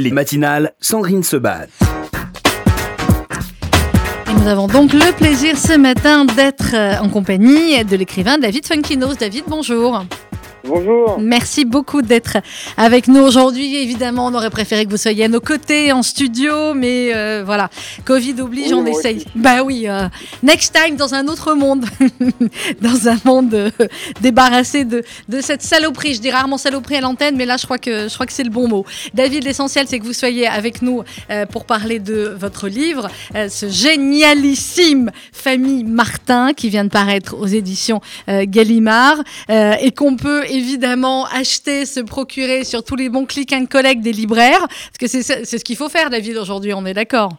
[0.00, 1.66] Les matinales, Sandrine se bat.
[4.28, 8.64] Et nous avons donc le plaisir ce matin d'être euh, en compagnie de l'écrivain David
[8.64, 9.16] Funkinos.
[9.16, 10.04] David, bonjour.
[10.64, 11.18] Bonjour.
[11.20, 12.38] Merci beaucoup d'être
[12.76, 13.76] avec nous aujourd'hui.
[13.76, 17.70] Évidemment, on aurait préféré que vous soyez à nos côtés en studio, mais euh, voilà,
[18.04, 19.24] Covid oblige, on essaye.
[19.34, 20.08] Bah oui, euh,
[20.42, 21.84] next time dans un autre monde,
[22.80, 23.70] dans un monde euh,
[24.20, 26.14] débarrassé de, de cette saloperie.
[26.14, 28.44] Je dis rarement saloperie à l'antenne, mais là, je crois que je crois que c'est
[28.44, 28.84] le bon mot.
[29.14, 31.02] David, l'essentiel, c'est que vous soyez avec nous
[31.50, 38.00] pour parler de votre livre, ce génialissime Famille Martin qui vient de paraître aux éditions
[38.26, 44.00] Gallimard et qu'on peut évidemment acheter, se procurer sur tous les bons click and collect
[44.00, 47.30] des libraires, parce que c'est ce qu'il faut faire, David, aujourd'hui, on est d'accord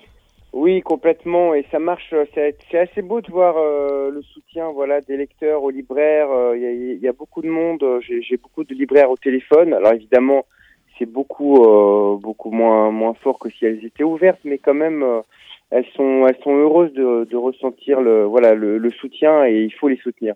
[0.52, 2.12] oui, complètement, et ça marche.
[2.14, 6.32] Euh, c'est assez beau de voir euh, le soutien, voilà, des lecteurs aux libraires.
[6.32, 7.84] Euh, il y, a beaucoup de monde.
[8.02, 9.74] J'ai beaucoup de libraires au téléphone.
[9.74, 10.46] Alors évidemment,
[10.98, 11.64] c'est beaucoup,
[12.46, 15.06] moins, moins fort que si elles étaient ouvertes, mais quand même,
[15.70, 19.98] elles sont, elles sont heureuses de, ressentir le, voilà, le soutien et il faut les
[19.98, 20.34] soutenir.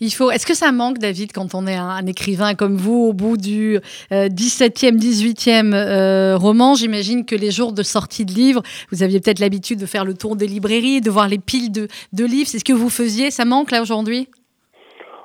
[0.00, 0.30] Il faut.
[0.30, 3.78] Est-ce que ça manque, David, quand on est un, écrivain comme vous, au bout du
[4.10, 9.20] 17e, euh, 18e euh, roman J'imagine que les jours de sortie de livres, vous aviez
[9.20, 12.48] peut-être l'habitude de faire le tour des librairies, de voir les piles de, livres.
[12.48, 14.28] C'est ce que vous faisiez Ça manque là aujourd'hui?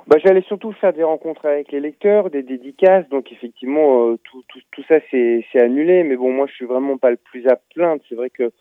[0.08, 3.08] Bah, J'allais surtout faire des rencontres avec les lecteurs, des dédicaces.
[3.10, 6.04] Donc effectivement, euh, tout, tout, tout, ça, c'est annulé.
[6.04, 8.02] Mais bon, moi, je suis vraiment pas le plus à plaindre.
[8.10, 8.52] C'est vrai que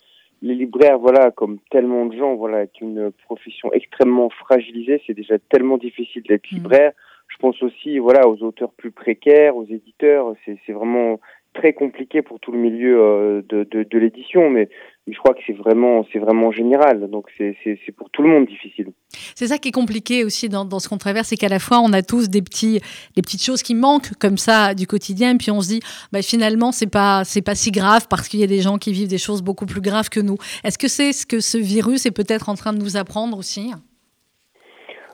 [0.42, 5.00] les libraires, voilà, comme tellement de gens, voilà, est une profession extrêmement fragilisée.
[5.06, 6.56] C'est déjà tellement difficile d'être mmh.
[6.56, 6.92] libraire.
[7.28, 10.34] Je pense aussi, voilà, aux auteurs plus précaires, aux éditeurs.
[10.44, 11.20] C'est vraiment
[11.54, 14.68] très compliqué pour tout le milieu euh, de, de, de l'édition, mais
[15.06, 17.10] je crois que c'est vraiment, c'est vraiment général.
[17.10, 17.54] Donc c'est
[17.96, 18.92] pour tout le monde difficile.
[19.34, 21.80] C'est ça qui est compliqué aussi dans, dans ce qu'on traverse, c'est qu'à la fois
[21.80, 22.80] on a tous des petits,
[23.16, 25.80] des petites choses qui manquent comme ça du quotidien, et puis on se dit,
[26.12, 28.92] bah, finalement c'est pas, c'est pas si grave parce qu'il y a des gens qui
[28.92, 30.36] vivent des choses beaucoup plus graves que nous.
[30.64, 33.72] Est-ce que c'est ce que ce virus est peut-être en train de nous apprendre aussi?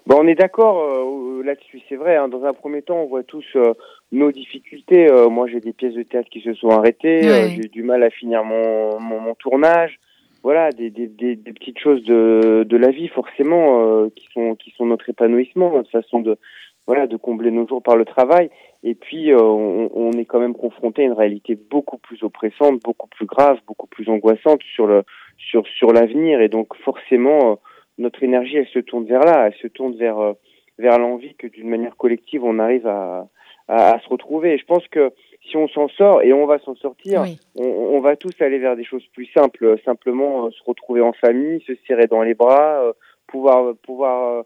[0.06, 2.16] Bon, on est d'accord euh, là-dessus, c'est vrai.
[2.16, 2.28] Hein.
[2.28, 3.74] Dans un premier temps, on voit tous euh,
[4.12, 5.10] nos difficultés.
[5.10, 7.22] Euh, moi, j'ai des pièces de théâtre qui se sont arrêtées.
[7.22, 9.98] j'ai eu du mal à finir mon, mon, mon tournage.
[10.42, 14.70] Voilà, des, des, des, des, petites choses de, de la vie, forcément, qui sont qui
[14.70, 16.38] sont notre épanouissement, notre façon de
[16.86, 18.48] voilà de combler nos jours par le travail.
[18.84, 23.08] Et puis, on, on, est quand même confronté à une réalité beaucoup plus oppressante, beaucoup
[23.08, 25.02] plus grave, beaucoup plus angoissante sur le
[25.36, 26.40] sur sur l'avenir.
[26.40, 27.58] Et donc, forcément
[27.98, 30.32] notre énergie, elle se tourne vers là, elle se tourne vers euh,
[30.78, 33.26] vers l'envie que d'une manière collective, on arrive à,
[33.68, 34.54] à, se retrouver.
[34.54, 35.12] Et je pense que
[35.48, 37.24] si on s'en sort, et on va s'en sortir,
[37.56, 41.12] on, on, va tous aller vers des choses plus simples, simplement euh, se retrouver en
[41.12, 42.92] famille, se serrer dans les bras, euh,
[43.26, 44.44] pouvoir pouvoir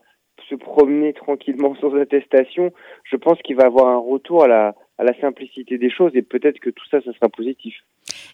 [0.49, 2.73] se promener tranquillement sans attestation.
[3.05, 6.23] Je pense qu'il va avoir un retour à la à la simplicité des choses et
[6.23, 7.75] peut-être que tout ça, ça sera positif.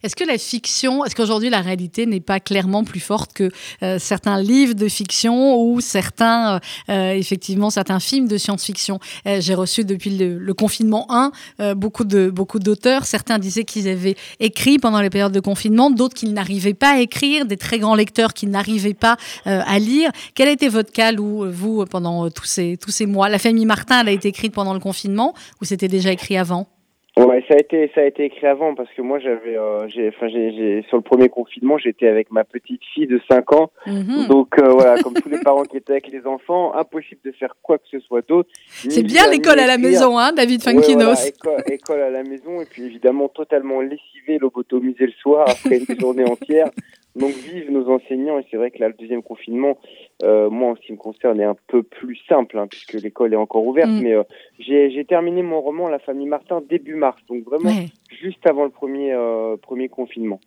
[0.02, 3.50] Est-ce que la fiction, est-ce qu'aujourd'hui la réalité n'est pas clairement plus forte que
[3.82, 6.58] euh, certains livres de fiction ou certains, euh,
[6.90, 8.98] euh, effectivement, certains films de science-fiction?
[9.26, 13.04] J'ai reçu depuis le, confinement 1 beaucoup de beaucoup d'auteurs.
[13.04, 17.00] Certains disaient qu'ils avaient écrit pendant les périodes de confinement, d'autres qu'ils n'arrivaient pas à
[17.00, 20.10] écrire, des très grands lecteurs qui n'arrivaient pas à lire.
[20.34, 23.28] Quel a été votre cas, Lou, vous, pendant tous ces tous ces mois?
[23.28, 26.68] La famille Martin, elle a été écrite pendant le confinement ou c'était déjà écrit avant?
[27.26, 30.08] Ouais, ça a été ça a été écrit avant parce que moi j'avais euh, j'ai
[30.08, 34.28] enfin j'ai sur le premier confinement j'étais avec ma petite fille de 5 ans mhm.
[34.28, 37.56] donc euh, voilà comme tous les parents qui étaient avec les enfants impossible de faire
[37.60, 38.48] quoi que ce soit d'autre.
[38.68, 41.26] C'est bien l'école à la maison hein David Funkinos.
[41.26, 45.98] école, école, à la maison et puis évidemment totalement lessivé lobotomisé le soir après une
[46.00, 46.70] journée entière
[47.18, 49.78] donc vive nos enseignants et c'est vrai que là le deuxième confinement,
[50.22, 53.32] euh, moi en ce qui me concerne est un peu plus simple hein, puisque l'école
[53.34, 53.90] est encore ouverte.
[53.90, 54.00] Mm.
[54.02, 54.22] Mais euh,
[54.58, 57.70] j'ai terminé mon roman La famille Martin début mars, donc vraiment
[58.20, 60.40] juste avant le premier euh, premier confinement.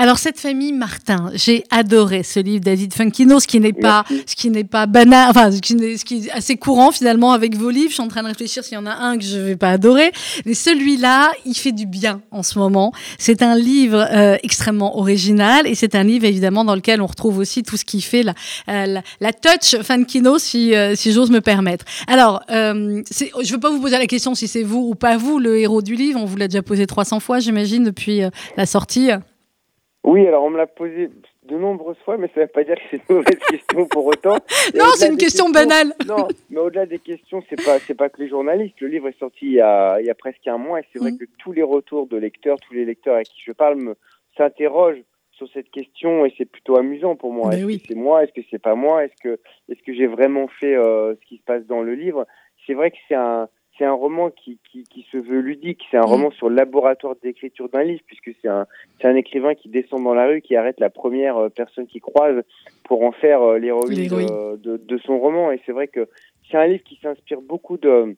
[0.00, 4.36] Alors cette famille Martin, j'ai adoré ce livre David Funkino, ce qui n'est pas, ce
[4.36, 7.56] qui n'est pas banal, enfin ce qui, est, ce qui, est, assez courant finalement avec
[7.56, 7.88] vos livres.
[7.88, 9.70] Je suis en train de réfléchir s'il y en a un que je vais pas
[9.70, 10.12] adorer,
[10.46, 12.92] mais celui-là, il fait du bien en ce moment.
[13.18, 17.38] C'est un livre euh, extrêmement original et c'est un livre évidemment dans lequel on retrouve
[17.38, 18.34] aussi tout ce qui fait la,
[18.68, 21.84] euh, la, touch Funkino, si, euh, si j'ose me permettre.
[22.06, 25.40] Alors, euh, je veux pas vous poser la question si c'est vous ou pas vous
[25.40, 26.20] le héros du livre.
[26.22, 28.20] On vous l'a déjà posé 300 fois, j'imagine, depuis
[28.56, 29.10] la sortie.
[30.04, 31.10] Oui, alors on me l'a posé
[31.44, 34.06] de nombreuses fois, mais ça ne veut pas dire que c'est une mauvaise question pour
[34.06, 34.36] autant.
[34.74, 35.92] non, c'est une question banale.
[36.06, 38.80] non, mais au-delà des questions, c'est pas c'est pas que les journalistes.
[38.80, 40.98] Le livre est sorti il y a, il y a presque un mois, et c'est
[40.98, 41.18] vrai mm.
[41.18, 43.94] que tous les retours de lecteurs, tous les lecteurs avec qui je parle,
[44.36, 45.02] s'interrogent
[45.32, 47.54] sur cette question, et c'est plutôt amusant pour moi.
[47.54, 48.24] Est-ce que c'est moi?
[48.24, 49.04] Est-ce que c'est pas moi?
[49.04, 52.26] Est-ce que est-ce que j'ai vraiment fait euh, ce qui se passe dans le livre?
[52.66, 55.86] C'est vrai que c'est un c'est un roman qui, qui, qui, se veut ludique.
[55.90, 56.10] C'est un mm.
[56.10, 58.66] roman sur le laboratoire d'écriture d'un livre, puisque c'est un,
[59.14, 62.42] écrivain qui descend dans la rue, qui arrête la première euh, personne qui croise
[62.84, 65.52] pour en faire euh, l'héroïne de, de, son roman.
[65.52, 66.08] Et c'est vrai que
[66.50, 68.16] c'est un livre qui s'inspire beaucoup de,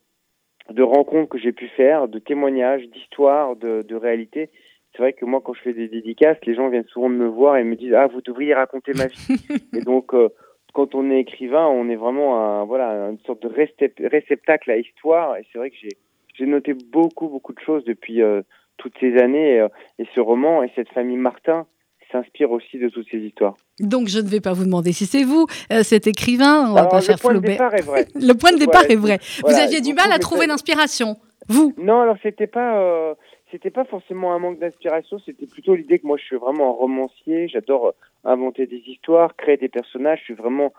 [0.70, 4.50] de rencontres que j'ai pu faire, de témoignages, d'histoires, de, de réalités.
[4.92, 7.56] C'est vrai que moi, quand je fais des dédicaces, les gens viennent souvent me voir
[7.56, 9.36] et me disent ah vous devriez raconter ma vie.
[9.74, 10.30] et donc euh,
[10.72, 15.36] quand on est écrivain, on est vraiment un, voilà, une sorte de réceptacle à histoire.
[15.36, 15.96] Et c'est vrai que j'ai,
[16.34, 18.42] j'ai noté beaucoup, beaucoup de choses depuis euh,
[18.76, 19.60] toutes ces années.
[19.60, 19.68] Euh,
[19.98, 21.66] et, ce roman et cette famille Martin
[22.12, 23.56] s'inspire aussi de toutes ces histoires.
[23.78, 26.68] Donc je ne vais pas vous demander si c'est vous, euh, cet écrivain.
[26.68, 28.06] On va pas faire Le point de départ est vrai.
[28.14, 29.18] le point de départ est vrai.
[29.44, 31.16] vous aviez du mal à trouver l'inspiration,
[31.48, 33.14] vous Non, alors c'était pas
[33.50, 36.72] c'était pas forcément un manque d'inspiration, c'était plutôt l'idée que moi je suis vraiment un
[36.72, 37.92] romancier, j'adore euh,
[38.24, 40.72] inventer des histoires, créer des personnages, je suis vraiment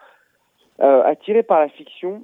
[0.80, 2.22] euh, attiré par la fiction.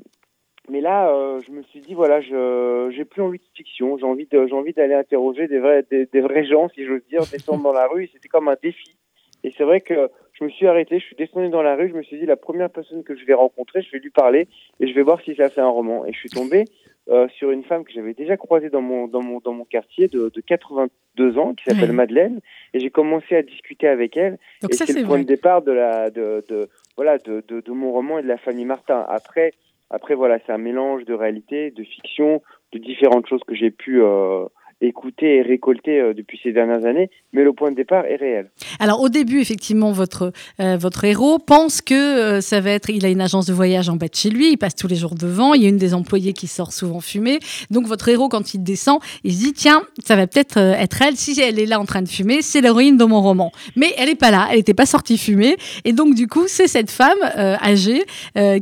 [0.69, 4.27] Mais là, euh, je me suis dit voilà, j'ai plus envie de fiction, j'ai envie
[4.29, 7.87] j'ai envie d'aller interroger des vrais des, vrais gens, si j'ose dire, descendre dans la
[7.87, 8.09] rue.
[8.11, 8.97] C'était comme un défi.
[9.43, 11.95] Et c'est vrai que je me suis arrêté, je suis descendu dans la rue, je
[11.95, 14.47] me suis dit la première personne que je vais rencontrer, je vais lui parler
[14.79, 16.05] et je vais voir si ça fait un roman.
[16.05, 16.65] Et je suis tombé
[17.09, 20.07] euh, sur une femme que j'avais déjà croisée dans mon dans mon dans mon quartier
[20.07, 22.39] de, de 82 ans qui s'appelle Madeleine.
[22.73, 24.37] Et j'ai commencé à discuter avec elle.
[24.61, 27.71] Donc et c'est le point de départ de la de, de voilà de, de, de
[27.71, 29.05] mon roman et de la famille Martin.
[29.09, 29.53] Après
[29.89, 32.43] après voilà c'est un mélange de réalité de fiction
[32.73, 34.45] de différentes choses que j'ai pu euh,
[34.81, 38.51] écouté et récolté euh, depuis ces dernières années, mais le point de départ est réel.
[38.79, 43.05] Alors au début, effectivement, votre, euh, votre héros pense que euh, ça va être, il
[43.05, 45.15] a une agence de voyage en bas de chez lui, il passe tous les jours
[45.15, 47.39] devant, il y a une des employées qui sort souvent fumer,
[47.71, 51.15] donc votre héros, quand il descend, il se dit, tiens, ça va peut-être être elle,
[51.15, 53.51] si elle est là en train de fumer, c'est l'héroïne de mon roman.
[53.75, 56.67] Mais elle n'est pas là, elle n'était pas sortie fumer, et donc du coup, c'est
[56.67, 58.03] cette femme âgée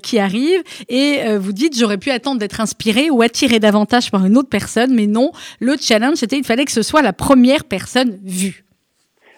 [0.01, 4.37] qui arrive, et vous dites, j'aurais pu attendre d'être inspirée ou attirée davantage par une
[4.37, 8.19] autre personne, mais non, le challenge c'était il fallait que ce soit la première personne
[8.23, 8.63] vue.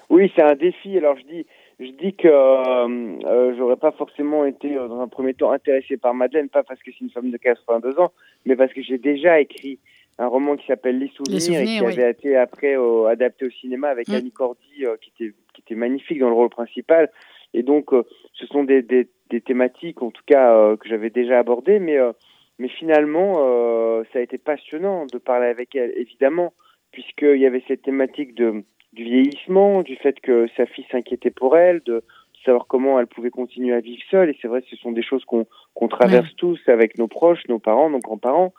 [0.09, 0.97] Oui, c'est un défi.
[0.97, 1.45] Alors je dis,
[1.79, 5.97] je dis que euh, euh j'aurais pas forcément été euh, dans un premier temps intéressé
[5.97, 8.11] par Madeleine, pas parce que c'est une femme de 82 ans,
[8.45, 9.79] mais parce que j'ai déjà écrit
[10.19, 12.75] un roman qui s'appelle Les Souvenirs, et qui avait été après
[13.07, 14.15] adapté au cinéma avec mm.
[14.15, 17.11] Annie Cordy euh, qui était qui était magnifique dans le rôle principal.
[17.53, 17.91] Et donc
[18.33, 21.97] ce sont des, des, des, thématiques en tout cas que j'avais déjà abordées, mais
[22.59, 26.53] mais finalement, euh, ça a été passionnant de parler avec elle, évidemment,
[26.91, 28.63] puisqu'il y avait cette thématique de,
[28.93, 32.03] du vieillissement, du fait que sa fille s'inquiétait pour elle, de
[32.45, 34.29] savoir comment elle pouvait continuer à vivre seule.
[34.29, 37.59] Et c'est vrai, ce sont des choses qu'on qu'on traverse tous avec nos proches, nos
[37.59, 38.53] parents, nos grands-parents.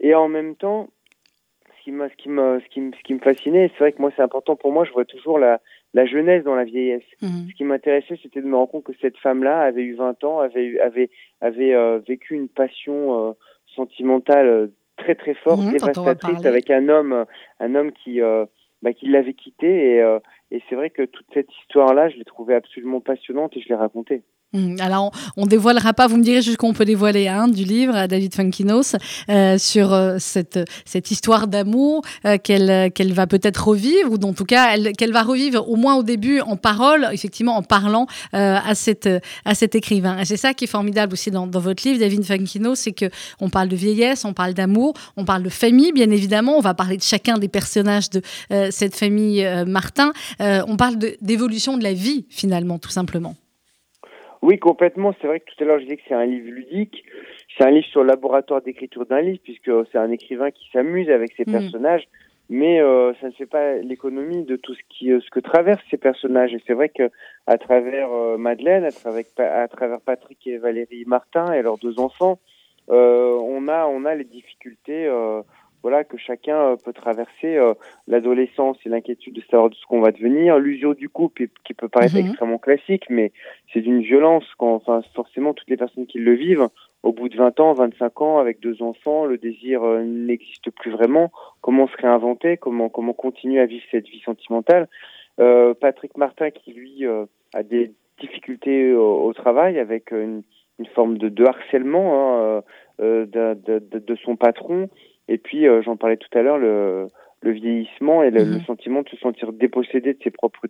[0.00, 0.88] Et en même temps,
[1.78, 3.92] ce qui m'a, ce qui me, ce qui me, ce qui me fascinait, c'est vrai
[3.92, 4.84] que moi, c'est important pour moi.
[4.84, 5.60] Je vois toujours la,
[5.98, 7.02] la jeunesse dans la vieillesse.
[7.22, 7.48] Mhm.
[7.50, 10.38] Ce qui m'intéressait, c'était de me rendre compte que cette femme-là avait eu 20 ans,
[10.38, 11.10] avait eu, avait,
[11.40, 13.32] avait euh, vécu une passion euh,
[13.74, 14.66] sentimentale euh,
[14.96, 17.24] très très forte, mhm, dévastatrice, avec un homme,
[17.58, 18.20] un homme qui,
[18.82, 19.96] bah, qui l'avait quitté.
[19.96, 20.18] Et,
[20.50, 23.76] et c'est vrai que toute cette histoire-là, je l'ai trouvée absolument passionnante et je l'ai
[23.76, 24.22] racontée.
[24.54, 27.94] Hum, alors, on, dévoilera pas, vous me direz jusqu'où on peut dévoiler un du livre
[27.94, 28.96] à David Funkinos
[29.28, 34.32] euh, sur euh, cette, cette histoire d'amour euh, qu'elle qu'elle va peut-être revivre, ou en
[34.32, 38.74] tout cas qu'elle va revivre au moins au début en parole, effectivement en parlant à,
[38.74, 39.08] cette,
[39.44, 40.18] à cet écrivain.
[40.18, 43.10] Et c'est ça qui est formidable aussi dans, dans votre livre, David Funkinos, c'est que
[43.40, 46.72] on parle de vieillesse, on parle d'amour, on parle de famille, bien évidemment, on va
[46.72, 48.22] parler de chacun des personnages de
[48.70, 53.36] cette famille Martin, on parle d'évolution de la vie finalement, tout simplement.
[54.42, 55.14] Oui, complètement.
[55.20, 57.04] C'est vrai que tout à l'heure, je disais que c'est un livre ludique.
[57.56, 61.10] C'est un livre sur le laboratoire d'écriture d'un livre, puisque c'est un écrivain qui s'amuse
[61.10, 61.52] avec ses mm.
[61.52, 62.08] personnages,
[62.48, 65.82] mais euh, ça ne fait pas l'économie de tout ce qui, euh, ce que traversent
[65.90, 66.54] ces personnages.
[66.54, 67.10] Et c'est vrai que
[67.46, 71.98] à travers euh, Madeleine, à travers, à travers Patrick et Valérie Martin et leurs deux
[71.98, 72.38] enfants,
[72.90, 75.10] on a, on a les difficultés
[75.82, 77.74] voilà que chacun euh, peut traverser euh,
[78.06, 81.88] l'adolescence et l'inquiétude de savoir de ce qu'on va devenir, l'usure du couple qui peut
[81.88, 82.26] paraître mhm.
[82.26, 83.32] extrêmement classique, mais
[83.72, 86.68] c'est d'une violence quand enfin forcément toutes les personnes qui le vivent
[87.04, 90.90] au bout de 20 ans, 25 ans avec deux enfants, le désir euh, n'existe plus
[90.90, 91.30] vraiment,
[91.60, 94.88] comment se réinventer, comment comment continuer à vivre cette vie sentimentale?
[95.80, 100.42] Patrick Martin qui lui a des difficultés au, travail avec une,
[100.80, 102.62] une, forme de, de harcèlement hein,
[102.98, 104.88] de, de, de, son patron
[105.28, 107.08] et puis, euh, j'en parlais tout à l'heure, le,
[107.42, 108.60] le vieillissement et le, mhm.
[108.62, 110.66] sentiment de se sentir dépossédé de ses propres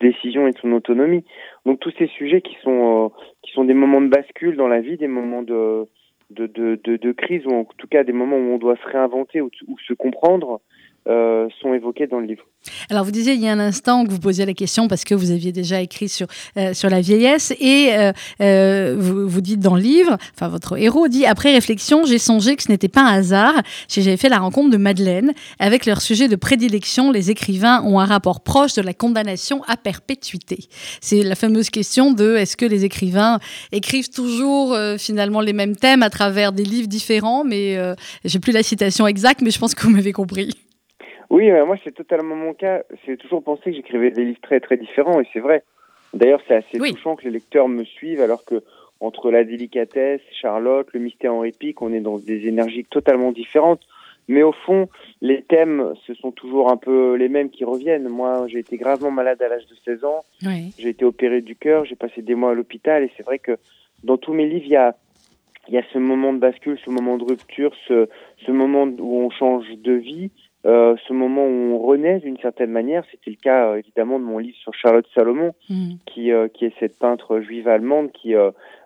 [0.00, 1.24] décisions et de son autonomie.
[1.66, 3.08] Donc tous ces sujets qui sont euh,
[3.42, 5.86] qui sont des moments de bascule dans la vie, des moments de
[6.30, 8.88] de, de, de, de crise ou en tout cas des moments où on doit se
[8.88, 10.60] réinventer ou, ou se comprendre.
[11.06, 12.44] Euh, sont évoquées dans le livre.
[12.88, 15.14] Alors, vous disiez il y a un instant que vous posiez la question parce que
[15.14, 17.90] vous aviez déjà écrit sur, euh, sur la vieillesse et
[18.40, 22.56] euh, vous, vous dites dans le livre, enfin, votre héros dit Après réflexion, j'ai songé
[22.56, 23.52] que ce n'était pas un hasard
[23.86, 25.34] si j'avais fait la rencontre de Madeleine.
[25.58, 29.76] Avec leur sujet de prédilection, les écrivains ont un rapport proche de la condamnation à
[29.76, 30.68] perpétuité.
[31.02, 33.40] C'est la fameuse question de est-ce que les écrivains
[33.72, 37.78] écrivent toujours finalement les mêmes thèmes à travers des livres différents, mais
[38.24, 40.48] j'ai plus la citation exacte, mais je pense que vous m'avez compris.
[41.30, 42.82] Oui, moi c'est totalement mon cas.
[43.06, 45.62] J'ai toujours pensé que j'écrivais des livres très très différents et c'est vrai.
[46.12, 48.62] D'ailleurs, c'est assez touchant que les lecteurs me suivent alors que
[49.00, 53.80] entre la délicatesse, Charlotte, le mystère en répique, on est dans des énergies totalement différentes.
[54.28, 54.88] Mais au fond,
[55.20, 58.08] les thèmes, ce sont toujours un peu les mêmes qui reviennent.
[58.08, 60.24] Moi, j'ai été gravement malade à l'âge de 16 ans.
[60.78, 63.58] J'ai été opéré du cœur, j'ai passé des mois à l'hôpital et c'est vrai que
[64.02, 64.96] dans tous mes livres, il y a
[65.68, 68.08] il y a ce moment de bascule, ce moment de rupture, ce,
[68.44, 70.30] ce moment où on change de vie,
[70.66, 73.04] euh, ce moment où on renaît d'une certaine manière.
[73.10, 75.96] C'était le cas euh, évidemment de mon livre sur Charlotte Salomon, mm.
[76.06, 78.34] qui, euh, qui est cette peintre juive allemande qui,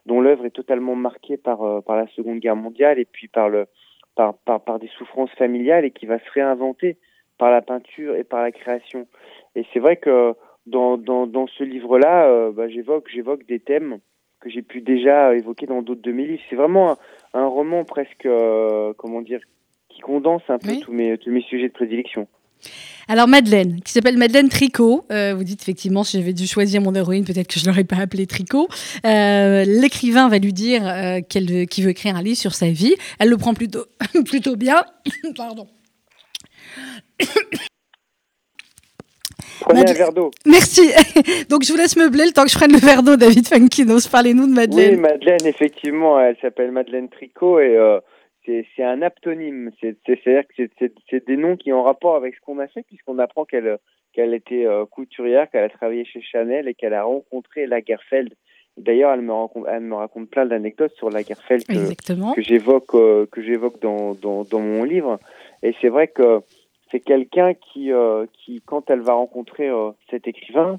[0.07, 3.67] dont l'œuvre est totalement marquée par, par la Seconde Guerre mondiale et puis par, le,
[4.17, 6.99] par, par, par des souffrances familiales et qui va se réinventer
[7.39, 9.07] par la peinture et par la création.
[9.55, 10.35] Et c'est vrai que
[10.67, 13.99] dans, dans, dans ce livre-là, bah, j'évoque, j'évoque des thèmes
[14.41, 16.43] que j'ai pu déjà évoquer dans d'autres de mes livres.
[16.51, 16.97] C'est vraiment
[17.35, 18.29] un, roman presque,
[18.97, 19.41] comment dire,
[19.99, 22.29] qui condense un peu tous, mes, tous mes sujets de prédilection.
[23.09, 25.05] Alors Madeleine, qui s'appelle Madeleine Tricot.
[25.11, 27.97] Euh, vous dites effectivement, si j'avais dû choisir mon héroïne, peut-être que je l'aurais pas
[27.97, 28.69] appelée Tricot.
[29.05, 30.83] Euh, l'écrivain va lui dire
[31.29, 32.95] qu'elle, qu'il veut écrire un livre sur sa vie.
[33.19, 33.87] Elle le prend plutôt,
[34.27, 34.85] plutôt bien.
[35.37, 35.67] Pardon.
[39.61, 40.31] Prenez un verre d'eau.
[40.47, 40.91] Merci.
[41.49, 44.09] Donc je vous laisse meubler le temps que je prenne le verre d'eau, David Funkinos.
[44.11, 44.95] Parlez-nous de Madeleine.
[44.95, 48.01] Oui, Madeleine, effectivement, elle s'appelle Madeleine Tricot et euh,
[48.77, 49.71] c'est un aptonyme.
[49.81, 50.69] C'est-à-dire que
[51.11, 53.79] c'est des noms qui ont rapport avec ce qu'on a fait, puisqu'on apprend qu'elle
[54.13, 58.35] qu'elle était euh, couturière, qu'elle a travaillé chez Chanel et qu'elle a rencontré Lagerfeld.
[58.77, 63.27] D'ailleurs, elle me raconte, elle me raconte plein d'anecdotes sur Lagerfeld que, que j'évoque euh,
[63.31, 65.19] que j'évoque dans, dans, dans mon livre.
[65.63, 66.41] Et c'est vrai que
[66.91, 70.79] c'est quelqu'un qui, euh, qui, quand elle va rencontrer euh, cet écrivain,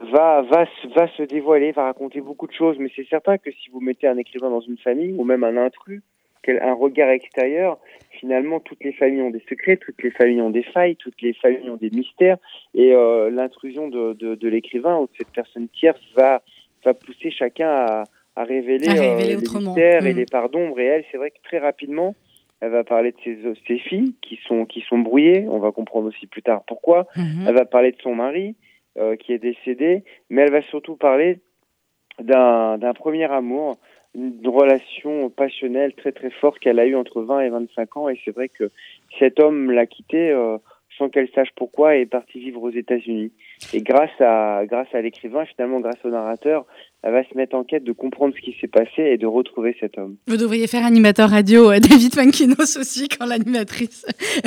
[0.00, 0.64] va, va,
[0.96, 2.78] va se dévoiler, va raconter beaucoup de choses.
[2.78, 5.56] Mais c'est certain que si vous mettez un écrivain dans une famille, ou même un
[5.56, 6.02] intrus,
[6.48, 7.78] un regard extérieur,
[8.10, 11.32] finalement, toutes les familles ont des secrets, toutes les familles ont des failles, toutes les
[11.34, 12.38] familles ont des mystères.
[12.74, 16.42] Et euh, l'intrusion de, de, de l'écrivain ou de cette personne tierce va,
[16.84, 18.04] va pousser chacun à,
[18.36, 20.16] à révéler, les mystères et mm.
[20.16, 20.80] les parts d'ombre.
[20.80, 22.14] Et c'est vrai que très rapidement,
[22.60, 25.46] elle va parler de ses, ses, filles qui sont qui sont brouillées.
[25.48, 27.06] On va comprendre aussi plus tard pourquoi.
[27.16, 27.46] Mhm.
[27.48, 28.54] Elle va parler de son mari
[28.98, 31.40] euh, qui est décédé, mais elle va surtout parler
[32.18, 33.78] d'un premier amour,
[34.14, 38.08] une relation passionnelle très très forte qu'elle a eue entre 20 et 25 ans.
[38.08, 38.70] Et c'est vrai que
[39.18, 40.58] cet homme l'a quittée euh,
[40.98, 43.32] sans qu'elle sache pourquoi et est partie vivre aux États-Unis.
[43.72, 46.66] Et grâce à grâce à l'écrivain, finalement grâce au narrateur,
[47.02, 49.74] elle va se mettre en quête de comprendre ce qui s'est passé et de retrouver
[49.80, 50.16] cet homme.
[50.26, 54.04] Vous devriez faire animateur radio, euh, David Fankinos aussi, quand l'animatrice.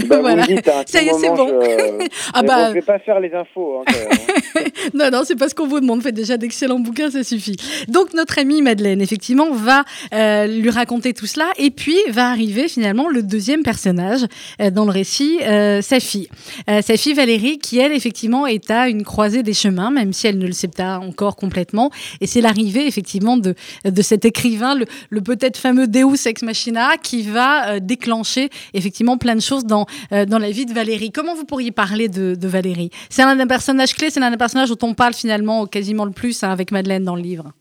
[0.07, 0.43] Bah, voilà.
[0.43, 1.47] Dites, hein, Ça y est, c'est bon.
[1.47, 2.07] Je...
[2.33, 2.69] ah bah...
[2.69, 3.79] je vais pas faire les infos.
[3.79, 4.33] Hein, hein.
[4.93, 6.01] non, non, c'est pas ce qu'on vous demande.
[6.03, 7.55] Faites déjà d'excellents bouquins, ça suffit.
[7.87, 11.47] Donc, notre amie Madeleine, effectivement, va euh, lui raconter tout cela.
[11.57, 14.21] Et puis, va arriver finalement le deuxième personnage
[14.61, 16.27] euh, dans le récit, euh, sa fille.
[16.67, 20.37] Sa fille Valérie, qui, elle, effectivement, est à une croisée des chemins, même si elle
[20.37, 21.89] ne le sait pas encore complètement.
[22.21, 23.55] Et c'est l'arrivée effectivement de,
[23.85, 29.35] de cet écrivain, le, peut-être fameux Deus ex machina, qui va euh, déclencher effectivement plein
[29.35, 31.11] de choses dans, euh, dans la vie de Valérie.
[31.11, 32.89] Comment vous pourriez parler de, de Valérie?
[33.09, 36.11] C'est un des personnages clés, c'est un des personnages dont on parle finalement quasiment le
[36.11, 37.51] plus hein, avec Madeleine dans le livre.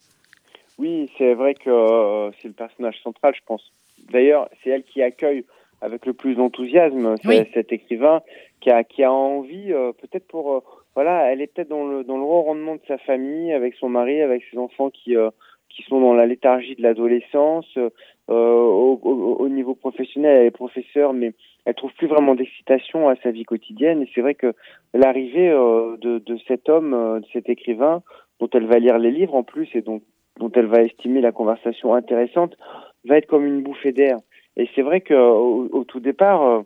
[0.79, 3.63] Oui, c'est vrai que euh, c'est le personnage central, je pense.
[4.11, 5.45] D'ailleurs, c'est elle qui accueille
[5.81, 7.17] avec le plus d'enthousiasme
[7.55, 8.21] cet écrivain
[8.61, 10.63] qui a, qui a envie, peut-être pour
[10.95, 14.21] voilà, elle est peut-être dans le dans le rendement de sa famille, avec son mari,
[14.21, 15.31] avec ses enfants qui euh,
[15.75, 17.67] qui sont dans la léthargie de l'adolescence.
[17.77, 17.91] Euh,
[18.31, 21.33] au, au, au, niveau professionnel, elle est professeure, mais
[21.65, 24.03] elle trouve plus vraiment d'excitation à sa vie quotidienne.
[24.03, 24.55] Et c'est vrai que
[24.95, 28.03] l'arrivée euh, de, de cet homme, euh, de cet écrivain,
[28.39, 30.01] dont elle va lire les livres en plus et dont
[30.39, 32.57] dont elle va estimer la conversation intéressante,
[33.05, 34.17] va être comme une bouffée d'air.
[34.57, 36.65] Et c'est vrai que au, au tout départ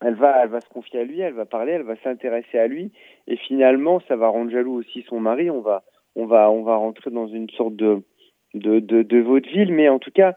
[0.00, 2.66] elle va, elle va se confier à lui, elle va parler, elle va s'intéresser à
[2.66, 2.92] lui,
[3.26, 5.50] et finalement, ça va rendre jaloux aussi son mari.
[5.50, 5.82] On va,
[6.14, 8.02] on va, on va rentrer dans une sorte de,
[8.54, 10.34] de, de, de vaudeville, mais en tout cas,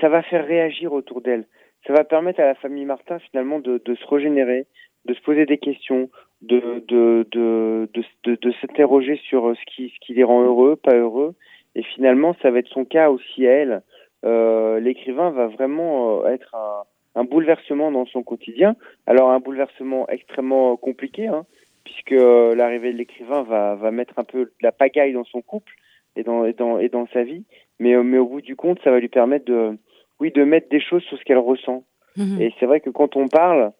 [0.00, 1.46] ça va faire réagir autour d'elle.
[1.86, 4.66] Ça va permettre à la famille Martin finalement de, de se régénérer,
[5.04, 6.10] de se poser des questions,
[6.42, 10.94] de, de, de, de, de, s'interroger sur ce qui, ce qui les rend heureux, pas
[10.94, 11.34] heureux.
[11.74, 13.82] Et finalement, ça va être son cas aussi à elle.
[14.24, 16.82] Euh, L'écrivain va vraiment euh, être un,
[17.14, 18.76] un bouleversement dans son quotidien.
[19.06, 21.44] Alors un bouleversement extrêmement compliqué, hein,
[21.84, 25.72] puisque euh, l'arrivée de l'écrivain va, va mettre un peu la pagaille dans son couple
[26.16, 27.44] et dans, et dans, et dans sa vie.
[27.78, 29.78] Mais, euh, mais au bout du compte, ça va lui permettre de,
[30.20, 31.84] oui, de mettre des choses sur ce qu'elle ressent.
[32.16, 32.40] Mhm.
[32.40, 33.72] Et c'est vrai que quand on parle,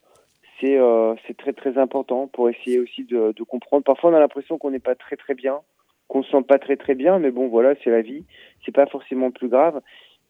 [0.61, 3.85] c'est euh, très très important pour essayer aussi de, de comprendre.
[3.85, 5.61] Parfois, on a l'impression qu'on n'est pas très très bien,
[6.09, 8.25] qu'on se sent pas très très bien, mais bon, voilà, c'est la vie.
[8.65, 9.81] C'est pas forcément plus grave,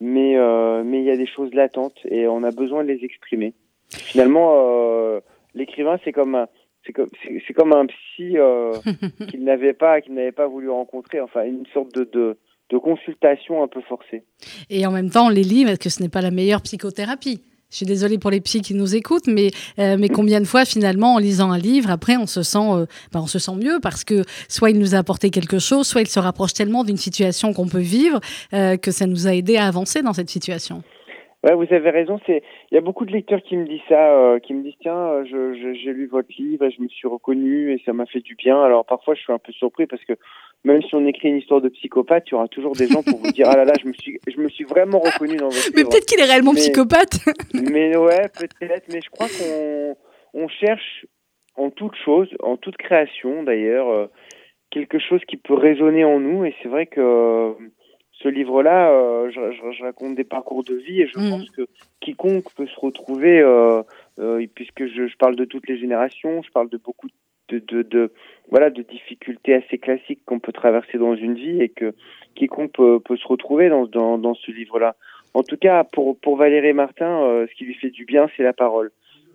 [0.02, 3.04] mais euh, mais il y a des choses latentes et on a besoin de les
[3.04, 3.54] exprimer.
[3.88, 5.20] Finalement, euh,
[5.54, 6.48] l'écrivain, c'est comme un,
[6.84, 7.08] c'est comme
[7.46, 8.72] c'est comme un psy euh,
[9.30, 11.20] qu'il n'avait pas qu'il n'avait pas voulu rencontrer.
[11.20, 12.36] Enfin, une sorte de, de
[12.70, 14.24] de consultation un peu forcée.
[14.70, 17.86] Et en même temps, les livres, que ce n'est pas la meilleure psychothérapie je suis
[17.86, 19.48] désolée pour les psys qui nous écoutent, mais,
[19.78, 22.84] euh, mais combien de fois, finalement, en lisant un livre, après, on se sent, euh,
[23.12, 26.02] ben, on se sent mieux parce que soit il nous a apporté quelque chose, soit
[26.02, 28.20] il se rapproche tellement d'une situation qu'on peut vivre
[28.52, 30.82] euh, que ça nous a aidé à avancer dans cette situation.
[31.44, 32.20] Ouais, vous avez raison.
[32.26, 35.24] C'est il y a beaucoup de lecteurs qui me disent ça, qui me disent tiens,
[35.24, 38.62] j'ai lu votre livre et je me suis reconnu et ça m'a fait du bien.
[38.62, 40.12] Alors parfois, je suis un peu surpris parce que
[40.64, 43.18] même si on écrit une histoire de psychopathe, il y aura toujours des gens pour
[43.18, 45.70] vous dire ah là là, je me suis je me suis vraiment reconnu dans votre.
[45.76, 47.18] Mais peut-être qu'il est réellement psychopathe.
[47.54, 48.86] mais ouais, peut-être.
[48.92, 49.96] Mais je crois qu'on
[50.34, 51.06] on cherche
[51.56, 54.06] en toute chose, en toute création d'ailleurs, euh,
[54.70, 57.54] quelque chose qui peut résonner en nous et c'est vrai que
[58.22, 61.30] ce livre-là, euh, je, raconte des parcours de vie et je mm.
[61.30, 61.66] pense que
[62.00, 63.82] quiconque peut se retrouver, euh,
[64.18, 67.12] euh, puisque je, parle de toutes les générations, je parle de beaucoup de,
[67.58, 68.12] de, de
[68.50, 71.94] voilà de difficultés assez classiques qu'on peut traverser dans une vie et que
[72.34, 74.96] quiconque peut, peut se retrouver dans, dans, dans ce livre-là.
[75.34, 78.52] En tout cas, pour, pour Valérie Martin, ce qui lui fait du bien, c'est la
[78.52, 78.90] parole.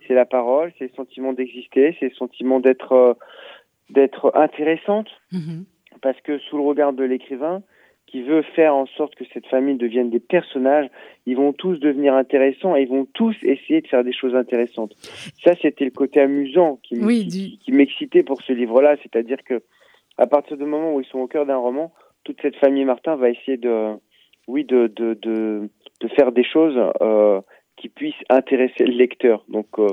[0.07, 3.17] C'est la parole, c'est le sentiment d'exister, c'est le sentiment d'être
[3.89, 5.63] d'être intéressante, mm-hmm.
[6.01, 7.63] parce que sous le regard de l'écrivain,
[8.07, 10.89] qui veut faire en sorte que cette famille devienne des personnages,
[11.25, 14.93] ils vont tous devenir intéressants et ils vont tous essayer de faire des choses intéressantes.
[15.43, 16.95] Ça, c'était le côté amusant qui,
[17.59, 19.61] qui, m'excitait pour ce livre-là, c'est-à-dire que
[20.17, 23.17] à partir du moment où ils sont au cœur d'un roman, toute cette famille Martin
[23.17, 23.93] va essayer de,
[24.47, 27.41] oui, de, de, de, de faire des choses euh,
[27.75, 29.43] qui puissent intéresser le lecteur.
[29.49, 29.87] Donc, euh,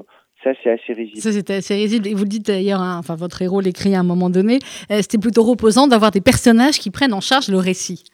[0.44, 1.20] ça, c'est assez risible.
[1.20, 2.06] Ça, c'était assez risible.
[2.06, 4.58] Et vous le dites d'ailleurs, hein, enfin, votre héros l'écrit à un moment donné,
[4.90, 8.04] euh, c'était plutôt reposant d'avoir des personnages qui prennent en charge le récit.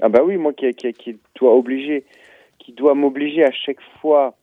[0.00, 2.04] Ah bah oui, moi qui, qui, qui dois obliger,
[2.58, 4.36] qui doit m'obliger à chaque fois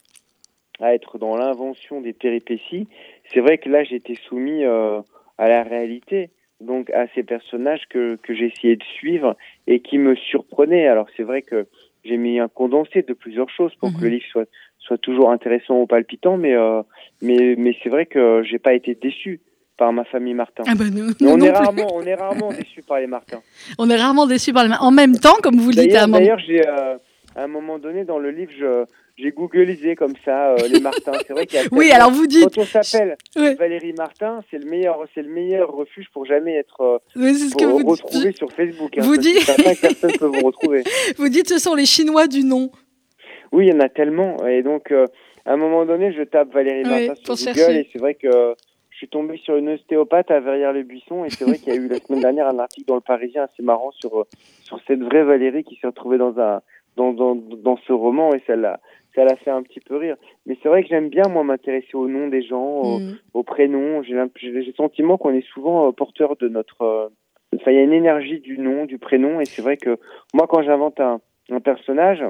[0.80, 2.88] à être dans l'invention des péripéties,
[3.34, 5.02] c'est vrai que là, j'étais soumis euh,
[5.38, 6.30] à la réalité,
[6.62, 9.36] donc à ces personnages que, que essayé de suivre
[9.67, 10.88] et qui me surprenaient.
[10.88, 11.67] Alors c'est vrai que
[12.04, 14.04] j'ai mis un condensé de plusieurs choses pour que mhm.
[14.04, 16.82] le livre soit soit toujours intéressant ou palpitant, mais euh,
[17.22, 19.42] mais mais c'est vrai que j'ai pas été déçu
[19.78, 20.63] par ma famille Martin.
[20.68, 23.42] Ah bah nous, on est rarement on est rarement déçu par les Martins.
[23.78, 24.86] On est rarement déçu par les Martins.
[24.86, 26.20] En même temps, comme vous le dites à un moment.
[26.20, 26.98] D'ailleurs, j'ai euh,
[27.36, 28.86] à un moment donné dans le livre, je
[29.20, 31.12] j'ai googlisé comme ça euh, les Martins.
[31.28, 34.58] C'est vrai qu'il y a Oui, alors vous dites quand on s'appelle Valérie Martin, c'est
[34.58, 38.52] le meilleur c'est le meilleur refuge pour jamais être euh, ce que vous retrouvé sur
[38.52, 38.98] Facebook.
[38.98, 39.50] Hein, vous dites
[40.22, 40.84] vous retrouver.
[41.18, 42.72] Vous dites ce sont les Chinois du nom.
[43.52, 44.46] Oui, il y en a tellement.
[44.48, 45.06] Et donc, euh,
[45.46, 48.56] à un moment donné, je tape Valérie Martin sur Google et c'est vrai que
[48.90, 51.88] je suis tombé sur une ostéopathe à Verrières-le-Buisson et c'est vrai qu'il y a eu
[51.88, 54.26] la semaine dernière un article dans le Parisien assez marrant sur,
[54.64, 56.62] sur cette vraie Valérie qui s'est retrouvée dans, un,
[56.98, 58.80] dans, dans, dans ce roman et ça l'a
[59.16, 60.16] ça l'a fait un petit peu rire.
[60.46, 63.00] Mais c'est vrai que j'aime bien, moi, m'intéresser au nom des gens,
[63.34, 64.04] au, prénom.
[64.04, 66.82] J'ai le sentiment qu'on est souvent euh, porteur de notre...
[66.82, 67.08] Euh,
[67.56, 69.98] enfin, il y a une énergie du nom, du prénom, et c'est vrai que
[70.34, 72.24] moi, quand j'invente un, un personnage,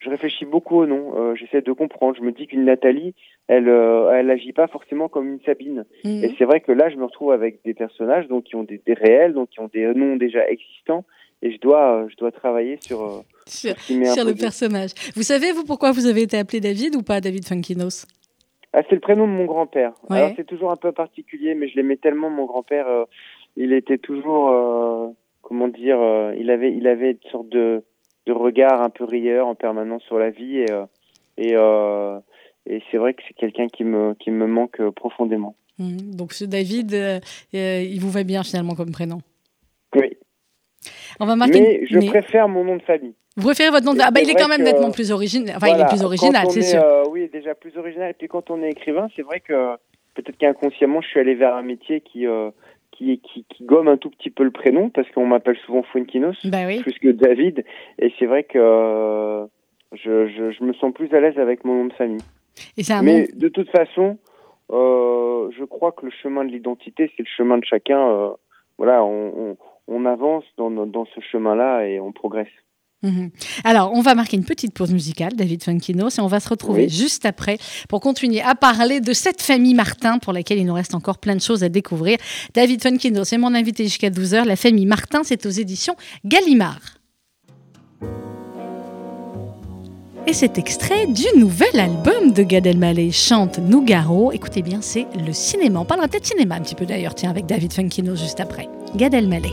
[0.00, 1.12] je réfléchis beaucoup au nom.
[1.16, 2.16] Euh, J'essaie de comprendre.
[2.16, 3.14] Je me dis qu'une Nathalie,
[3.48, 5.84] elle, euh, elle agit pas forcément comme une Sabine.
[6.04, 6.24] Mhm.
[6.24, 8.80] Et c'est vrai que là, je me retrouve avec des personnages donc qui ont des,
[8.84, 11.04] des, réels, donc qui ont des noms déjà existants,
[11.42, 14.90] et je dois, je dois travailler sur euh, sur, sur le personnage.
[15.14, 18.06] Vous savez vous pourquoi vous avez été appelé David ou pas David Funkinos?
[18.72, 19.92] Ah, c'est le prénom de mon grand-père.
[20.08, 22.86] Alors c'est toujours un peu particulier, mais je l'aimais tellement mon grand-père.
[22.86, 23.04] Euh,
[23.56, 24.54] il était toujours,
[25.42, 25.98] comment dire,
[26.38, 27.82] il avait, il avait une sorte de
[28.26, 30.84] de regard un peu rieur en permanence sur la vie et euh,
[31.36, 32.18] et, euh,
[32.66, 35.54] et c'est vrai que c'est quelqu'un qui me qui me manque profondément.
[35.78, 36.14] Mmh.
[36.14, 37.20] donc ce David, euh,
[37.52, 39.20] il vous va bien finalement comme prénom?
[39.94, 40.16] Oui.
[41.18, 41.60] On va marquer.
[41.60, 43.14] Mais je préfère mon nom de famille.
[43.36, 44.00] Vous préférez votre nom de...
[44.02, 45.56] Ah bah il est quand même nettement plus original.
[45.56, 46.82] Enfin, il est plus original, c'est sûr.
[47.10, 48.10] oui, déjà plus original.
[48.10, 49.76] Et puis quand on est écrivain, c'est vrai que
[50.14, 52.26] peut-être qu'inconsciemment, je suis allé vers un métier qui
[53.00, 56.58] qui, qui, gomme un tout petit peu le prénom parce qu'on m'appelle souvent Funkinos bah
[56.82, 57.64] plus que David.
[57.98, 59.46] Et c'est vrai que euh,
[59.92, 62.22] je, je, je, me sens plus à l'aise avec mon nom de famille.
[62.76, 64.18] Et un Mais de toute façon,
[64.70, 68.00] euh, je crois que le chemin de l'identité, c'est le chemin de chacun.
[68.00, 68.30] Euh,
[68.78, 69.56] voilà, on, on,
[69.88, 72.48] on, avance dans, dans ce chemin-là et on progresse.
[73.02, 73.30] Mhm.
[73.64, 76.88] Alors, on va marquer une petite pause musicale, David Funkinos, et on va se retrouver
[76.88, 77.58] juste après
[77.88, 81.34] pour continuer à parler de cette famille Martin pour laquelle il nous reste encore plein
[81.34, 82.18] de choses à découvrir.
[82.54, 84.44] David Funkinos c'est mon invité jusqu'à 12h.
[84.44, 86.80] La famille Martin, c'est aux éditions Gallimard.
[90.26, 94.32] Et cet extrait du nouvel album de Gad Elmaleh chante Nougaro.
[94.32, 95.80] Écoutez bien, c'est le cinéma.
[95.80, 98.68] On parlera peut-être cinéma un petit peu d'ailleurs, tiens, avec David Funkino juste après.
[98.94, 99.50] Gad Elmaleh.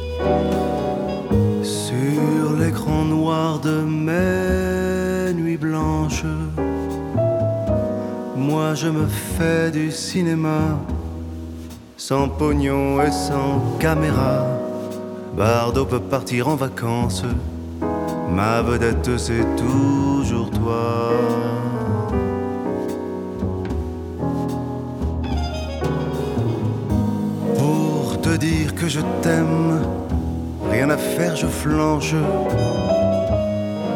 [2.13, 6.24] Sur l'écran noir de mes nuits blanches,
[8.36, 10.80] moi je me fais du cinéma,
[11.98, 14.46] sans pognon et sans caméra.
[15.36, 17.26] Bardo peut partir en vacances
[18.32, 21.12] Ma vedette, c'est toujours toi.
[27.58, 29.82] Pour te dire que je t'aime,
[30.71, 32.13] rien à faire, je flanche.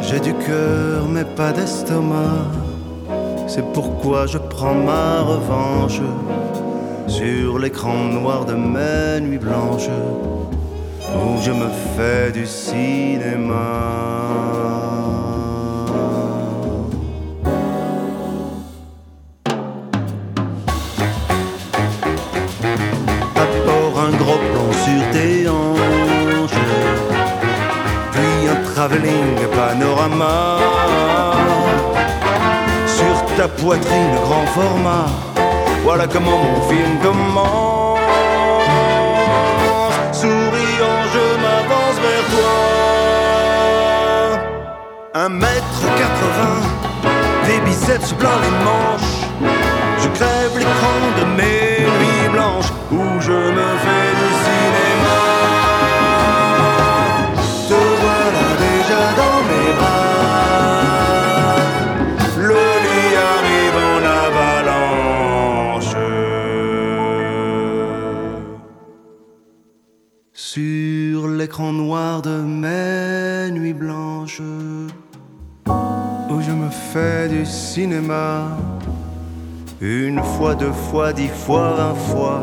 [0.01, 2.51] J'ai du cœur, mais pas d'estomac.
[3.47, 6.01] C'est pourquoi je prends ma revanche
[7.07, 9.89] sur l'écran noir de mes nuits blanches
[11.13, 13.90] où je me fais du cinéma.
[33.61, 35.05] Poitrine grand format,
[35.83, 37.99] voilà comment mon film commence.
[45.13, 46.69] Un mètre quatre-vingts,
[47.45, 49.19] des biceps blancs les manches.
[50.01, 54.10] Je crève l'écran de mes nuits blanches où je me fais
[71.71, 74.41] noir de mes nuits blanches
[76.41, 78.57] je me fais du cinéma.
[79.79, 82.41] Une fois, deux fois, dix fois, vingt fois,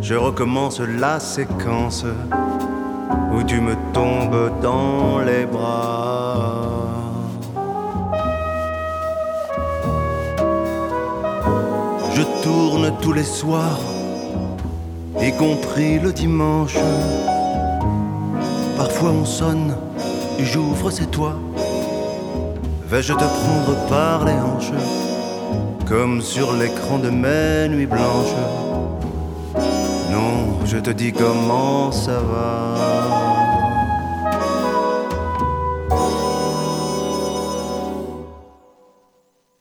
[0.00, 2.04] je recommence la séquence
[3.32, 6.70] où tu me tombes dans les bras.
[12.14, 13.80] Je tourne tous les soirs,
[15.20, 16.76] y compris le dimanche.
[18.76, 19.74] Parfois on sonne,
[20.38, 21.34] j'ouvre, c'est toi.
[22.88, 24.72] Vais-je te prendre par les hanches,
[25.88, 28.34] comme sur l'écran de mes nuits blanches?
[30.10, 32.74] Non, je te dis comment ça va.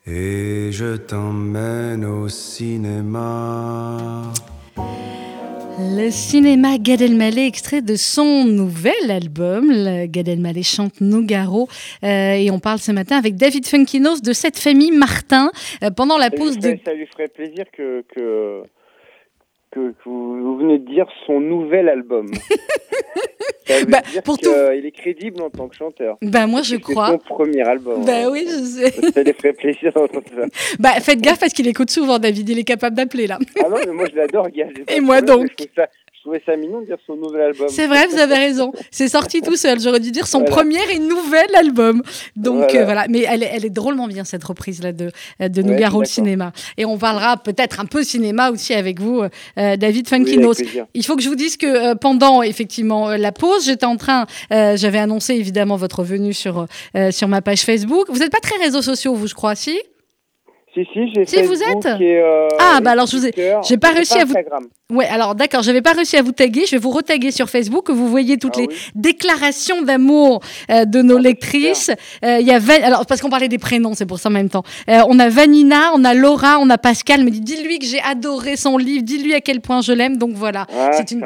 [0.06, 4.32] Et je t'emmène au cinéma.
[5.95, 9.71] Le cinéma Gad Elmaleh, extrait de son nouvel album,
[10.08, 11.67] Gad Elmaleh chante Nougaro,
[12.03, 15.51] euh, et on parle ce matin avec David Funkinos de cette famille Martin
[15.84, 16.79] euh, pendant la pause de.
[16.84, 18.63] Ça lui ferait plaisir que, que,
[19.74, 22.30] que, vous venez de dire son nouvel album.
[23.88, 24.50] bah, pour tout...
[24.76, 26.18] il est crédible en tant que chanteur.
[26.22, 27.08] Bah moi je crois.
[27.08, 28.06] C'est son premier album.
[28.06, 28.92] Bah oui, je sais.
[29.12, 30.46] Ça lui ferait plaisir d'entendre ça.
[30.80, 33.40] Bah faites gaffe parce qu'il écoute souvent David, il est capable d'appeler là.
[33.60, 34.68] Ah non, mais moi je l'adore, gars.
[34.88, 35.50] Et moi donc
[36.24, 37.68] trouvais ça mignon de dire son nouvel album.
[37.70, 38.72] C'est vrai, vous avez raison.
[38.92, 39.80] C'est sorti tout seul.
[39.80, 42.02] J'aurais dû dire son premier et nouvel album.
[42.36, 43.04] Donc voilà.
[43.04, 46.06] Euh, Mais elle est, elle est, drôlement bien cette reprise là de, de Nougaro le
[46.06, 46.54] cinéma.
[46.78, 49.22] Et on parlera peut-être un peu cinéma aussi avec vous,
[49.58, 50.62] euh, David Funkinos.
[50.94, 54.26] Il faut que je vous dise que euh, pendant effectivement la pause, j'étais en train,
[54.50, 56.68] j'avais annoncé évidemment votre venue sur
[57.12, 58.06] sur ma page Facebook.
[58.10, 59.80] Vous n'êtes pas très réseaux sociaux, vous, je crois, si?
[60.74, 63.34] Si, si, j'ai Si, vous êtes euh, Ah, bah alors je vous ai.
[63.68, 64.34] J'ai pas réussi à vous.
[64.92, 66.66] Ouais, alors d'accord, j'avais pas réussi à vous taguer.
[66.66, 71.02] Je vais vous retaguer sur Facebook, vous voyez toutes ah les déclarations d'amour euh, de
[71.02, 71.92] nos ah, lectrices.
[72.24, 74.50] Euh, il y a alors parce qu'on parlait des prénoms, c'est pour ça en même
[74.50, 74.64] temps.
[74.88, 77.24] on a Vanina, on a Laura, on a Pascal.
[77.24, 80.18] Me dit, dis-lui que j'ai adoré son livre, dis-lui à quel point je l'aime.
[80.18, 81.24] Donc voilà, ah, c'est une...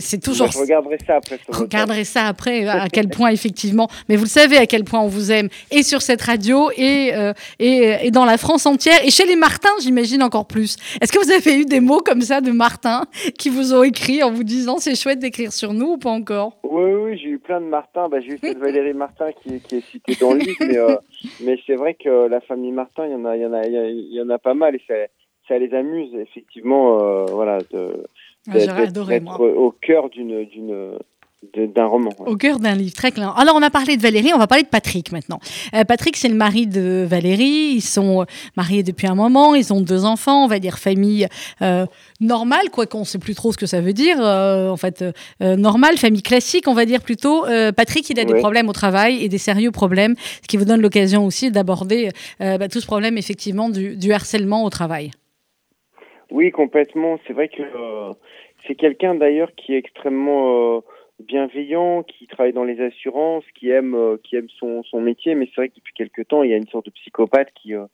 [0.00, 0.50] c'est toujours.
[0.50, 1.38] Je regarderai ça après.
[1.48, 3.88] Regarderai ça après à quel point effectivement.
[4.08, 7.12] Mais vous le savez à quel point on vous aime et sur cette radio et
[7.58, 10.76] et, et dans la France entière et chez les Martins, j'imagine encore plus.
[11.00, 13.02] Est-ce que vous avez eu des mots comme ça de Martin
[13.38, 16.58] qui vous ont écrit en vous disant c'est chouette d'écrire sur nous ou pas encore?
[16.62, 18.08] Oui, oui, j'ai eu plein de Martins.
[18.08, 20.96] Bah, j'ai eu cette Valérie Martin qui, est citée dans le livre, mais, euh,
[21.44, 23.64] mais c'est vrai que la famille Martin, il y en a, il y en a,
[23.64, 24.94] il y en a pas mal et ça,
[25.48, 28.04] ça les amuse effectivement, euh, voilà, de,
[28.48, 30.98] ah, d'être au cœur d'une, d'une
[31.54, 32.10] d'un roman.
[32.18, 33.34] Au cœur d'un livre, très clair.
[33.38, 35.40] Alors, on a parlé de Valérie, on va parler de Patrick maintenant.
[35.74, 37.72] Euh, Patrick, c'est le mari de Valérie.
[37.74, 38.26] Ils sont
[38.56, 39.54] mariés depuis un moment.
[39.54, 41.26] Ils ont deux enfants, on va dire famille
[41.62, 41.86] euh,
[42.20, 44.18] normale, quoi qu'on ne sait plus trop ce que ça veut dire.
[44.20, 45.02] Euh, en fait,
[45.40, 47.44] normale, famille classique, on va dire plutôt.
[47.74, 50.82] Patrick, il a des problèmes au travail et des sérieux problèmes, ce qui vous donne
[50.82, 55.10] l'occasion aussi d'aborder bah, tout ce problème, effectivement, du, du, harcèlement au travail.
[56.30, 57.18] Oui, complètement.
[57.26, 57.62] C'est vrai que
[58.66, 60.82] c'est quelqu'un d'ailleurs qui est extrêmement
[61.20, 65.46] bienveillant, qui travaille dans les assurances, qui aime euh, qui aime son, son métier, mais
[65.46, 67.86] c'est vrai que depuis quelque temps, il y a une sorte de psychopathe qui euh,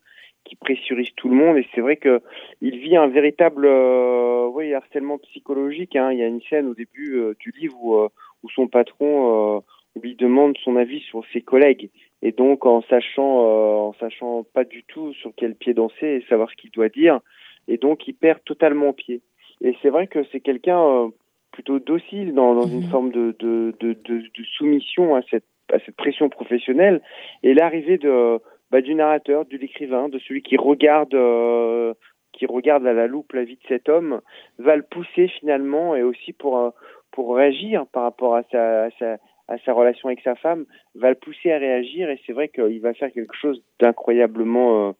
[0.43, 2.21] qui pressurise tout le monde et c'est vrai que
[2.61, 5.95] il vit un véritable euh, oui, harcèlement psychologique.
[5.95, 6.11] Hein.
[6.13, 7.95] Il y a une scène au début du livre où,
[8.43, 9.61] où son patron
[10.01, 11.89] lui demande son avis sur ses collègues
[12.21, 16.49] et donc en sachant en sachant pas du tout sur quel pied danser et savoir
[16.49, 17.19] ce qu'il doit dire
[17.67, 19.21] et donc il perd totalement pied.
[19.59, 21.11] Et c'est vrai que c'est quelqu'un
[21.57, 22.91] plutôt docile dans, dans une mhm.
[22.91, 27.01] forme de, de, de, de, soumission à cette, à cette pression professionnelle.
[27.41, 28.39] Et l'arrivée de,
[28.69, 31.95] bah, du narrateur, de l'écrivain, de celui qui regarde, euh,
[32.31, 34.21] qui regarde à la loupe la vie de cet homme,
[34.59, 36.69] va le pousser finalement et aussi pour, euh,
[37.11, 39.17] pour réagir par rapport à sa, à sa,
[39.47, 42.81] à sa relation avec sa femme, va le pousser à réagir et c'est vrai qu'il
[42.81, 44.91] va faire quelque chose d'incroyablement euh,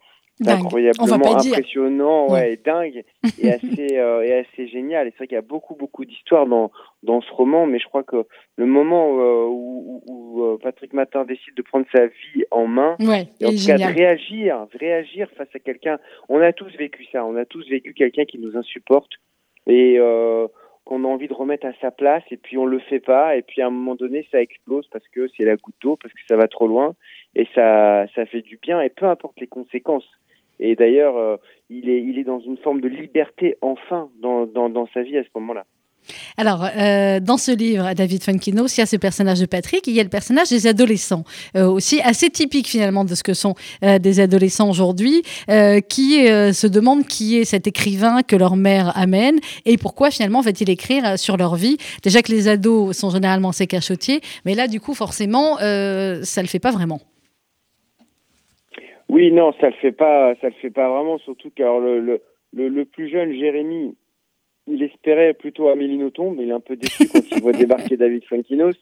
[0.46, 3.04] incroyablement impressionnant, ouais, et dingue
[3.40, 5.08] et assez euh, et assez génial.
[5.08, 6.72] Et c'est vrai qu'il y a beaucoup beaucoup d'histoires dans
[7.04, 11.26] dans ce roman, mais je crois que le moment euh, où, où, euh, Patrick Matin
[11.26, 15.30] décide de prendre sa vie en main, et en tout cas de réagir, de réagir
[15.38, 18.56] face à quelqu'un, on a tous vécu ça, on a tous vécu quelqu'un qui nous
[18.58, 19.12] insupporte
[19.66, 19.98] et
[20.86, 23.36] qu'on a envie de remettre à sa place et puis on le fait pas.
[23.36, 26.14] Et puis à un moment donné ça explose parce que c'est la goutte d'eau parce
[26.14, 26.96] que ça va trop loin
[27.36, 28.82] et ça ça fait du bien.
[28.82, 30.08] Et peu importe les conséquences
[30.60, 31.38] et d'ailleurs, euh,
[31.70, 35.66] il, est, dans une forme de liberté enfin dans, sa vie à ce moment-là.
[36.38, 39.94] Alors, euh, dans ce livre, David Funkinos, il y a ce personnage de Patrick, il
[39.94, 41.26] y a le personnage des adolescents,
[41.58, 45.22] euh, aussi assez typique finalement de ce que sont des adolescents aujourd'hui,
[45.90, 50.70] qui se demandent qui est cet écrivain que leur mère amène et pourquoi finalement va-t-il
[50.70, 51.78] écrire sur leur vie.
[52.04, 56.48] Déjà que les ados sont généralement assez cachotiers, mais là, du coup, forcément, ça le
[56.48, 57.02] fait pas vraiment.
[59.10, 61.18] Oui, non, ça le fait pas, ça le fait pas vraiment.
[61.20, 62.20] Surtout car le, le,
[62.54, 63.96] le, plus jeune, Jérémy,
[64.68, 67.98] il espérait plutôt Amélie Nothomb, mais il est un peu déçu quand il voit débarquer
[67.98, 68.76] David Funkinos.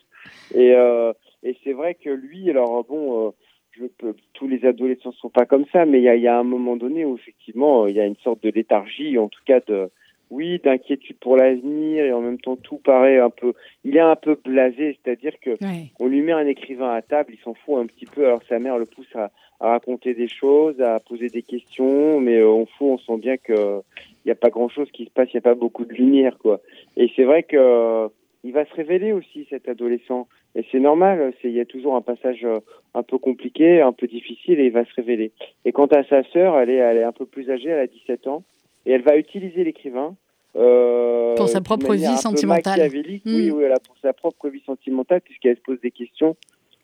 [0.53, 3.31] Et, euh, et c'est vrai que lui, alors bon, euh,
[3.71, 6.37] je peux, tous les adolescents sont pas comme ça, mais il y a, y a
[6.37, 9.59] un moment donné où effectivement il y a une sorte de léthargie, en tout cas
[9.67, 9.91] de,
[10.31, 13.53] oui, d'inquiétude pour l'avenir et en même temps tout paraît un peu.
[13.83, 15.57] Il est un peu blasé, c'est-à-dire que
[15.99, 18.25] on lui met un écrivain à table, il s'en fout un petit peu.
[18.25, 22.37] Alors sa mère le pousse à, à raconter des choses, à poser des questions, mais
[22.37, 23.81] euh, au fond, on sent bien que
[24.25, 26.37] il n'y a pas grand-chose qui se passe, il n'y a pas beaucoup de lumière,
[26.39, 26.59] quoi.
[26.97, 28.07] Et c'est vrai que euh,
[28.43, 31.33] il va se révéler aussi cet adolescent, et c'est normal.
[31.41, 32.59] C'est il y a toujours un passage euh,
[32.93, 35.31] un peu compliqué, un peu difficile, et il va se révéler.
[35.63, 37.87] Et quant à sa sœur, elle est, elle est un peu plus âgée, elle a
[37.87, 38.43] 17 ans,
[38.85, 40.15] et elle va utiliser l'écrivain.
[40.55, 42.89] Euh, pour sa propre vie sentimentale.
[42.91, 43.51] Oui, hmm.
[43.51, 46.35] oui, elle a pour sa propre vie sentimentale, puisqu'elle se pose des questions,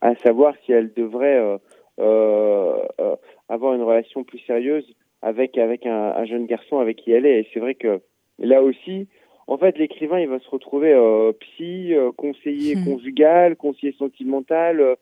[0.02, 1.58] à savoir si elle devrait euh, euh,
[3.50, 4.86] avoir une relation plus sérieuse
[5.22, 7.42] avec avec un, un, jeune garçon avec qui elle est.
[7.42, 8.02] Et c'est vrai que
[8.40, 9.08] là aussi,
[9.48, 12.86] en fait, l'écrivain, il va se retrouver euh, psy, conseiller hmm.
[12.86, 14.98] conjugal, conseiller sentimental,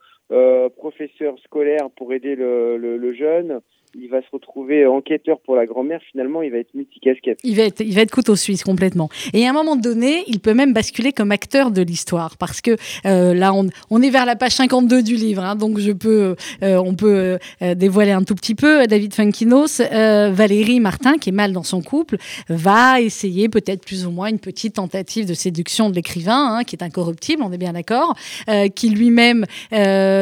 [0.78, 3.62] professeur scolaire pour aider le, le, le jeune,
[3.96, 6.00] il va se retrouver enquêteur pour la grand-mère.
[6.12, 7.40] Finalement, il va être multicasquette.
[7.44, 9.10] Il va être, il va être couteau suisse complètement.
[9.34, 12.76] Et à un moment donné, il peut même basculer comme acteur de l'histoire parce que
[13.06, 16.36] euh, là, on, on, est vers la page 52 du livre, hein, donc je peux,
[16.64, 18.86] euh, on peut euh, dévoiler un tout petit peu.
[18.88, 24.12] David Funkinos, Valérie Martin, qui est mal dans son couple, va essayer peut-être plus ou
[24.12, 27.74] moins une petite tentative de séduction de l'écrivain, hein, qui est incorruptible, on est bien
[27.74, 28.16] d'accord,
[28.76, 29.46] qui lui-même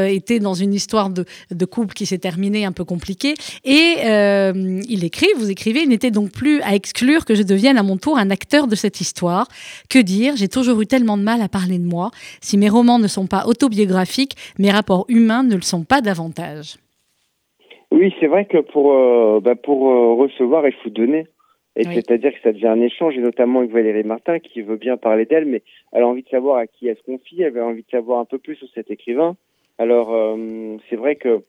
[0.06, 3.34] était dans une histoire de, de couple qui s'est terminée un peu compliquée
[3.64, 7.78] et euh, il écrit, vous écrivez, il n'était donc plus à exclure que je devienne
[7.78, 9.48] à mon tour un acteur de cette histoire.
[9.90, 10.36] Que dire?
[10.36, 12.12] J'ai toujours eu tellement de mal à parler de moi.
[12.42, 16.78] Si mes romans ne sont pas autobiographiques, mes rapports humains ne le sont pas davantage.
[17.92, 21.28] Oui, c'est vrai que pour, euh, bah, pour euh, recevoir, il faut donner.
[21.78, 24.98] Et c'est-à-dire que ça devient un échange, et notamment avec Valérie Martin, qui veut bien
[24.98, 27.66] parler d'elle, mais elle a envie de savoir à qui elle se confie, elle a
[27.66, 29.36] envie de savoir un peu plus sur cet écrivain.
[29.78, 30.38] Alors,
[30.90, 31.44] c'est vrai que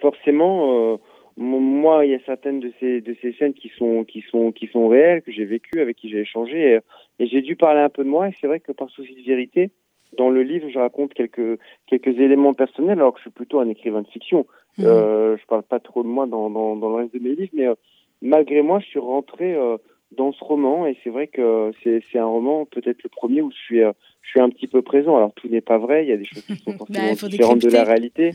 [0.00, 0.98] forcément,
[1.36, 4.66] moi, il y a certaines de ces de ces scènes qui sont qui sont qui
[4.66, 6.78] sont réelles que j'ai vécues, avec qui j'ai échangé,
[7.18, 8.28] et, j'ai dû parler un peu de moi.
[8.28, 9.70] Et c'est vrai que par souci de vérité,
[10.18, 13.68] dans le livre, je raconte quelques quelques éléments personnels, alors que je suis plutôt un
[13.68, 14.46] écrivain de fiction.
[14.78, 14.84] Mmh.
[14.84, 17.52] Euh, je parle pas trop de moi dans, dans, dans le reste de mes livres,
[17.54, 17.74] mais euh,
[18.22, 19.78] malgré moi, je suis rentré euh,
[20.16, 23.56] dans ce roman et c'est vrai que c'est un roman peut-être le premier où je
[23.56, 23.80] suis
[24.22, 25.16] je suis un petit peu présent.
[25.16, 27.62] Alors tout n'est pas vrai, il y a des choses qui sont bah, forcément différentes
[27.62, 28.32] de la réalité.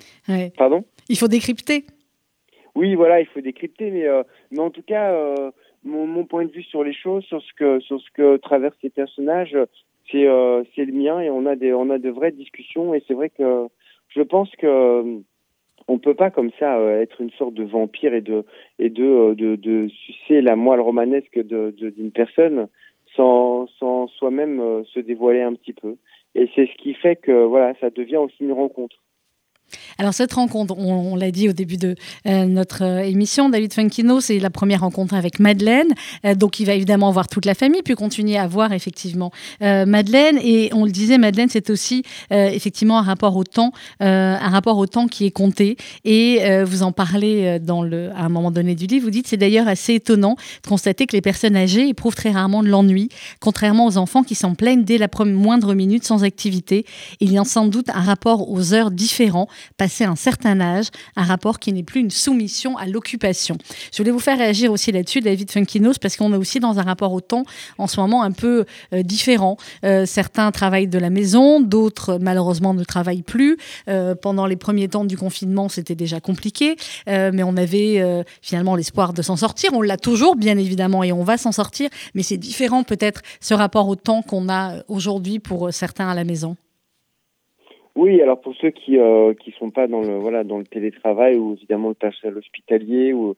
[0.58, 0.84] Pardon?
[1.10, 1.86] Il faut décrypter.
[2.76, 4.06] Oui, voilà, il faut décrypter, mais,
[4.52, 5.14] mais en tout cas,
[5.84, 8.78] mon, mon, point de vue sur les choses, sur ce que sur ce que traversent
[8.82, 9.58] ces personnages,
[10.12, 10.26] c'est
[10.76, 13.30] c'est le mien et on a des on a de vraies discussions et c'est vrai
[13.30, 13.68] que
[14.10, 15.22] je pense que
[15.88, 18.44] on peut pas comme ça euh, être une sorte de vampire et de
[18.80, 22.68] et de euh, de, de sucer la moelle romanesque d'une personne
[23.16, 25.96] sans sans soi-même euh, se dévoiler un petit peu.
[26.34, 28.98] Et c'est ce qui fait que voilà, ça devient aussi une rencontre.
[29.98, 31.96] Alors cette rencontre, on, l'a dit au début de
[32.28, 35.88] euh, notre euh, émission, David Funkino, c'est la première rencontre avec Madeleine.
[36.26, 40.38] Euh, donc il va évidemment voir toute la famille, puis continuer à voir effectivement Madeleine.
[40.44, 44.86] Et on le disait, Madeleine, c'est aussi effectivement un rapport au temps, un rapport au
[44.86, 45.78] temps qui est compté.
[46.04, 49.06] Et vous en parlez dans le, à un moment donné du livre.
[49.06, 52.64] Vous dites, c'est d'ailleurs assez étonnant de constater que les personnes âgées éprouvent très rarement
[52.64, 56.86] de l'ennui, contrairement aux enfants qui s'en plaignent dès la moindre minute sans activité.
[57.20, 59.48] Il y a sans doute un rapport aux heures différent
[59.78, 63.58] passer un certain âge, un rapport qui n'est plus une soumission à l'occupation.
[63.92, 66.84] Je voulais vous faire réagir aussi là-dessus, David Funkinos, parce qu'on est aussi dans un
[66.84, 67.44] rapport au temps
[67.78, 69.58] en ce moment un peu euh, différent.
[69.84, 73.58] Euh, certains travaillent de la maison, d'autres malheureusement ne travaillent plus.
[73.88, 76.76] Euh, pendant les premiers temps du confinement, c'était déjà compliqué,
[77.08, 79.72] mais on avait finalement l'espoir de s'en sortir.
[79.74, 83.54] On l'a toujours, bien évidemment, et on va s'en sortir, mais c'est différent peut-être ce
[83.54, 86.56] rapport au temps qu'on a aujourd'hui pour certains à la maison.
[87.96, 91.38] Oui, alors pour ceux qui euh, qui sont pas dans le voilà dans le télétravail
[91.38, 93.36] ou évidemment le personnel hospitalier ou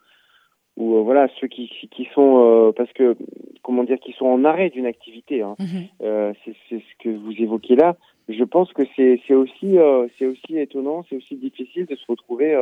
[0.77, 3.15] ou euh, voilà ceux qui qui sont euh, parce que
[3.61, 5.55] comment dire qui sont en arrêt d'une activité hein.
[5.99, 7.95] C'est c'est ce que vous évoquez là.
[8.29, 9.77] Je pense que c'est c'est aussi
[10.17, 12.57] c'est aussi étonnant c'est aussi difficile de se retrouver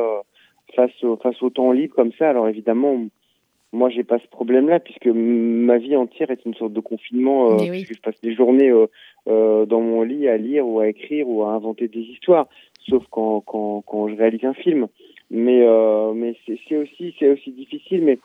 [0.74, 2.28] face au face au temps libre comme ça.
[2.28, 3.06] Alors évidemment
[3.72, 7.52] moi, j'ai pas ce problème-là puisque ma vie entière est une sorte de confinement.
[7.52, 8.86] Euh, puisque je passe des journées euh,
[9.28, 12.48] euh, dans mon lit à lire ou à écrire ou à inventer des histoires,
[12.88, 14.86] sauf quand quand, quand je réalise un film.
[15.30, 15.66] Mais
[16.14, 18.02] mais c'est aussi c'est aussi difficile.
[18.02, 18.18] Mais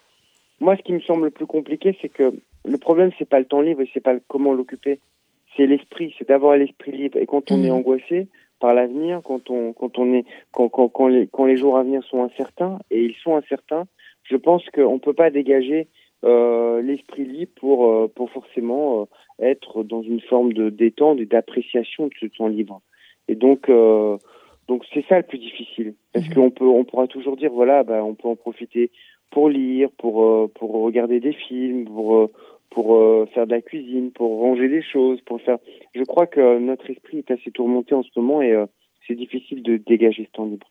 [0.60, 3.46] moi, ce qui me semble le plus compliqué, c'est que le problème, c'est pas le
[3.46, 5.00] temps libre et c'est pas comment l'occuper.
[5.58, 7.18] C'est l'esprit, c'est d'avoir l'esprit libre.
[7.18, 7.74] Et quand on est mmh.
[7.74, 8.28] angoissé
[8.60, 11.84] par l'avenir, quand on quand on est quand quand quand les quand les jours à
[11.84, 13.88] venir sont incertains et ils sont incertains
[14.24, 15.88] je pense qu'on ne peut pas dégager
[16.24, 19.06] euh, l'esprit libre pour, euh, pour forcément euh,
[19.40, 22.82] être dans une forme de détente et d'appréciation de ce temps libre.
[23.28, 23.72] Et donc,
[24.68, 25.96] donc c'est ça le plus difficile.
[26.14, 26.34] Parce mhm.
[26.34, 28.92] qu'on peut, on pourra toujours dire, voilà, bah, on peut en profiter
[29.30, 32.30] pour lire, pour, pour regarder des films, pour,
[32.70, 35.60] pour faire de la cuisine, pour ranger des choses, pour faire.
[35.96, 38.54] Je crois que notre esprit est assez tourmenté en ce moment et
[39.08, 40.68] c'est difficile de dégager ce temps libre.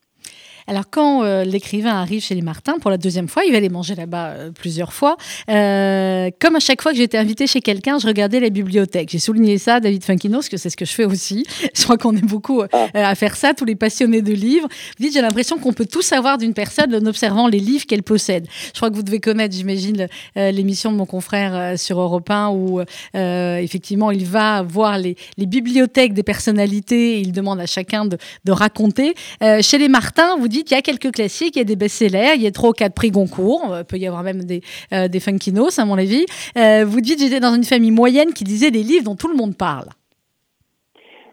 [0.67, 3.69] Alors quand euh, l'écrivain arrive chez les Martins pour la deuxième fois, il va aller
[3.69, 5.17] manger là-bas euh, plusieurs fois.
[5.49, 9.11] Euh, comme à chaque fois que j'étais invité chez quelqu'un, je regardais la bibliothèque.
[9.11, 11.47] J'ai souligné ça, David Funkinos, que c'est ce que je fais aussi.
[11.75, 12.89] Je crois qu'on est beaucoup ah.
[12.95, 14.69] à faire ça, tous les passionnés de livres.
[14.99, 18.03] Vous dites, j'ai l'impression qu'on peut tout savoir d'une personne en observant les livres qu'elle
[18.03, 18.47] possède.
[18.67, 22.81] Je crois que vous devez connaître, j'imagine, l'émission de mon confrère sur Europe 1 où
[23.15, 28.53] effectivement il va voir les, bibliothèques des personnalités et il demande à chacun de, de
[28.53, 29.15] raconter.
[29.41, 32.35] chez les Martins, vous dites, il y a quelques classiques, il y a des best-sellers,
[32.35, 34.61] il y a trois ou quatre prix Goncourt, il peut y avoir même des,
[34.93, 36.27] euh, des funkinos, à mon avis.
[36.57, 39.37] Euh, vous dites, j'étais dans une famille moyenne qui disait des livres dont tout le
[39.37, 39.87] monde parle.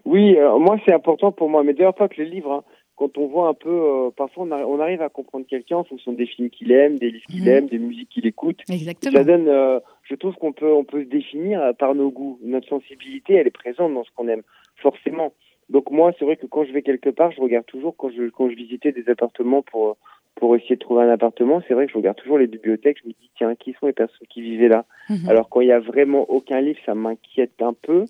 [0.05, 1.63] Oui, moi, c'est important pour moi.
[1.63, 2.51] Mais d'ailleurs, pas que les livres.
[2.53, 2.63] Hein.
[2.95, 6.25] quand on voit un peu, euh, parfois on, arrive à comprendre quelqu'un en fonction des
[6.25, 7.47] films qu'il aime, des livres qu'il mhm.
[7.49, 8.61] aime, des musiques qu'il écoute.
[8.69, 9.17] Exactement.
[9.17, 12.39] Ça donne, je trouve qu'on peut, on peut se définir par nos goûts.
[12.41, 14.43] Notre sensibilité, elle est présente dans ce qu'on aime,
[14.77, 15.33] forcément.
[15.69, 18.29] Donc moi, c'est vrai que quand je vais quelque part, je regarde toujours quand je
[18.29, 19.97] quand je visitais des appartements pour
[20.39, 22.97] pour essayer de trouver un appartement, c'est vrai que je regarde toujours les bibliothèques.
[23.03, 24.85] Je me dis tiens, qui sont les personnes qui vivaient là?
[25.09, 25.29] Mhm.
[25.29, 28.05] Alors quand il y a vraiment aucun livre, ça m'inquiète un peu.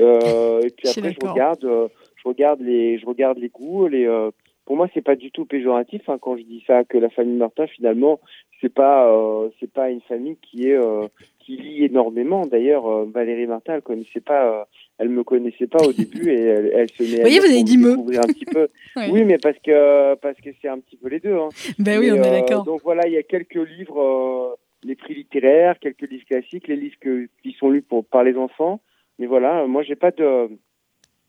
[0.00, 3.88] Euh, et puis après, je regarde, euh, je regarde les, je regarde les goûts.
[3.88, 4.30] Les, euh,
[4.66, 7.36] pour moi, c'est pas du tout péjoratif hein, quand je dis ça que la famille
[7.36, 8.20] Martin, finalement,
[8.60, 12.46] c'est pas, euh, c'est pas une famille qui est euh, qui lit énormément.
[12.46, 14.68] D'ailleurs, Valérie Martin, elle connaissait pas
[15.00, 17.62] elle me connaissait pas au début et elle, elle se met vous voyez, vous avez
[17.62, 17.92] dit me.
[17.92, 18.68] un petit peu.
[18.96, 19.24] oui.
[19.24, 21.36] mais parce que parce que c'est un petit peu les deux.
[21.36, 21.48] Hein.
[21.78, 22.64] Ben oui, on est euh, d'accord.
[22.64, 26.76] Donc voilà, il y a quelques livres, euh, les prix littéraires, quelques livres classiques, les
[26.76, 28.82] livres que, qui sont lus pour par les enfants.
[29.18, 30.50] Mais voilà, moi j'ai pas de,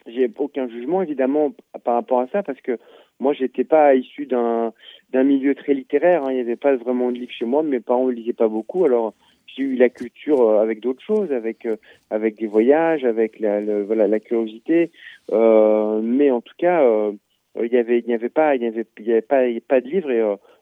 [0.06, 1.54] j'ai aucun jugement évidemment
[1.86, 2.78] par rapport à ça parce que
[3.22, 4.74] moi j'étais pas issu d'un
[5.14, 6.26] d'un milieu très littéraire.
[6.26, 6.32] Hein.
[6.32, 7.64] Il n'y avait pas vraiment de livres chez moi.
[7.64, 9.14] Mes parents ne lisaient pas beaucoup, alors
[9.56, 11.78] j'ai eu la culture euh, avec d'autres choses, avec euh,
[12.10, 14.92] avec des voyages, avec la, voilà la curiosité.
[15.32, 16.84] Euh, mais en tout cas,
[17.62, 19.82] il y avait il n'y avait pas il y avait il y avait pas pas
[19.82, 20.22] de livre et,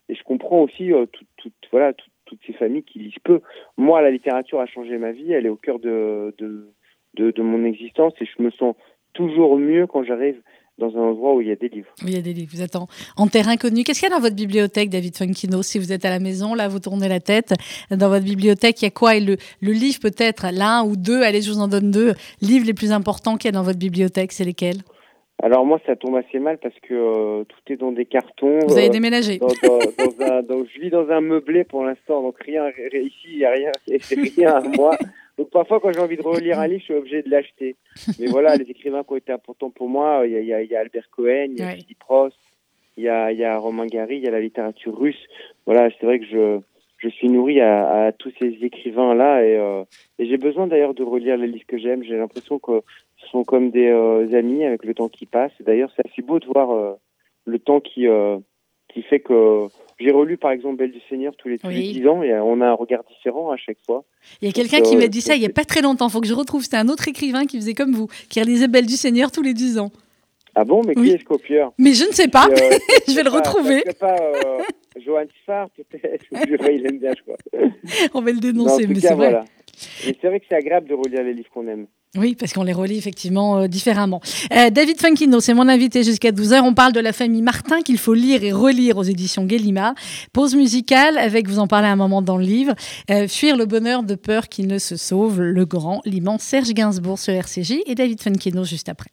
[0.09, 0.91] je comprends aussi
[1.37, 3.41] tout, voilà tout, toutes ces familles qui lisent peu.
[3.77, 7.63] Moi, la littérature a changé ma vie, elle est au cœur de, de, de mon
[7.63, 8.75] existence et je me sens
[9.13, 10.41] toujours mieux quand j'arrive
[10.79, 11.89] dans un endroit où il y a des livres.
[12.03, 12.51] il y a des livres.
[12.53, 13.83] Vous êtes en, terrain connu.
[13.83, 16.55] Qu'est-ce qu'il y a dans votre bibliothèque, David Funkino Si vous êtes à la maison,
[16.55, 17.53] là, vous tournez la tête.
[17.91, 19.15] Dans votre bibliothèque, il y a quoi?
[19.15, 22.65] Et le, le livre, peut-être, l'un ou deux, allez, je vous en donne deux, livres
[22.65, 24.77] les plus importants qu'il y a dans votre bibliothèque, c'est lesquels?
[25.41, 28.59] Alors moi, ça tombe assez mal parce que euh, tout est dans des cartons.
[28.67, 29.37] Vous avez euh, déménagé.
[29.39, 29.47] Dans,
[30.65, 33.71] je vis dans un meublé pour l'instant, donc rien ici, il n'y a rien,
[34.01, 34.97] c'est rien à moi.
[35.39, 37.77] Donc parfois, quand j'ai envie de relire un livre, je suis obligé de l'acheter.
[38.19, 40.79] Mais voilà, les écrivains qui ont été importants pour moi, il y a, y a,
[40.81, 42.33] Albert Cohen, il y a Philippe Ross,
[42.97, 45.27] il y a, y a Romain Gary, il y a la littérature russe.
[45.65, 46.59] Voilà, c'est vrai que je,
[46.97, 49.85] je suis nourri à, à tous ces écrivains-là et, euh,
[50.17, 52.03] et j'ai besoin d'ailleurs de relire les livres que j'aime.
[52.03, 52.81] J'ai l'impression que
[53.15, 55.53] ce sont comme des euh, amis avec le temps qui passe.
[55.61, 56.95] D'ailleurs, c'est assez beau de voir euh,
[57.45, 58.07] le temps qui,
[58.93, 59.67] qui fait que
[59.99, 62.61] j'ai relu par exemple Belle du Seigneur tous les, tous les 10 ans et on
[62.61, 64.03] a un regard différent à chaque fois.
[64.41, 66.11] Il y a quelqu'un qui m'a dit ça il n'y a pas très longtemps, il
[66.11, 66.63] faut que je retrouve.
[66.63, 69.53] C'était un autre écrivain qui faisait comme vous, qui relisait Belle du Seigneur tous les
[69.53, 69.91] 10 ans.
[70.55, 71.71] Ah bon, mais qui est ce copieur?
[71.77, 72.47] Mais je ne sais pas,
[73.07, 73.83] je vais le retrouver.
[73.85, 74.59] C'est pas euh,
[74.97, 76.25] Johan Sfar peut-être,
[76.71, 77.37] il aime bien, je crois.
[78.13, 79.41] On va le dénoncer, mais c'est vrai.
[79.77, 81.87] c'est vrai que c'est agréable de relire les livres qu'on aime.
[82.17, 84.19] Oui, parce qu'on les relit effectivement euh, différemment.
[84.51, 86.61] Euh, David Funkino, c'est mon invité jusqu'à 12h.
[86.61, 89.93] On parle de la famille Martin qu'il faut lire et relire aux éditions Gallimard.
[90.33, 92.73] Pause musicale avec, vous en parlez un moment dans le livre,
[93.11, 97.19] euh, Fuir le bonheur de peur qu'il ne se sauve, le grand, l'immense Serge Gainsbourg
[97.19, 99.11] sur RCJ et David Funkino juste après.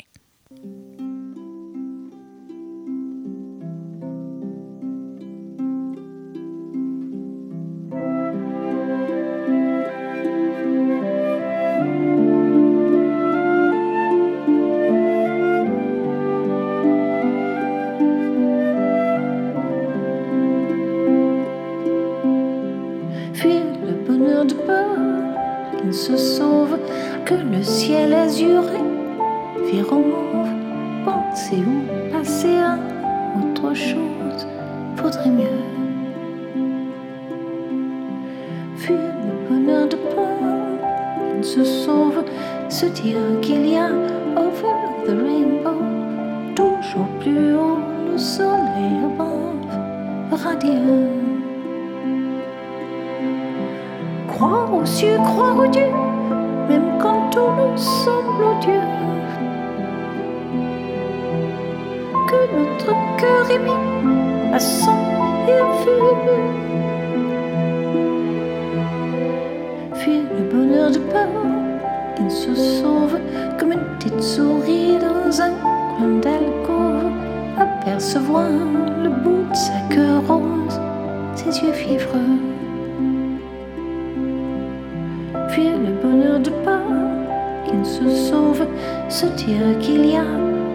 [89.17, 90.29] Se dire qu'il y a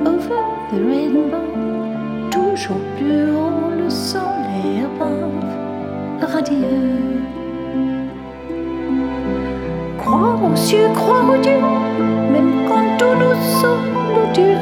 [0.03, 1.45] over the rainbow,
[2.31, 7.21] toujours plus haut le soleil above, radieux.
[9.99, 11.65] Croire aux cieux, croire aux dieux,
[12.33, 14.57] même quand tout nous semble Dieu.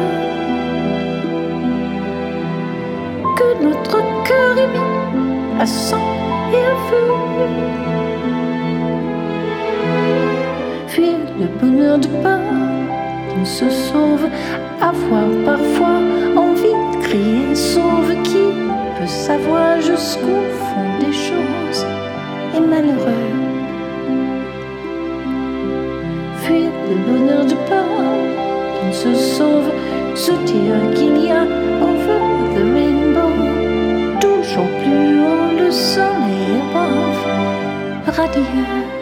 [3.37, 6.09] Que notre cœur est mis à sang
[6.51, 7.09] et à feu.
[11.39, 12.39] le bonheur de pas
[13.45, 14.27] se sauve,
[14.81, 15.99] avoir parfois
[16.35, 18.45] envie de crier sauve qui
[18.97, 21.85] peut savoir jusqu'au fond des choses
[22.55, 23.29] et malheureux.
[26.41, 27.85] Fuir le bonheur de pas
[28.79, 29.71] qui se sauve,
[30.15, 31.43] se dire qu'il y a
[31.81, 32.21] over
[32.55, 33.31] the rainbow,
[34.19, 38.98] toujours plus haut le soleil above, radieux.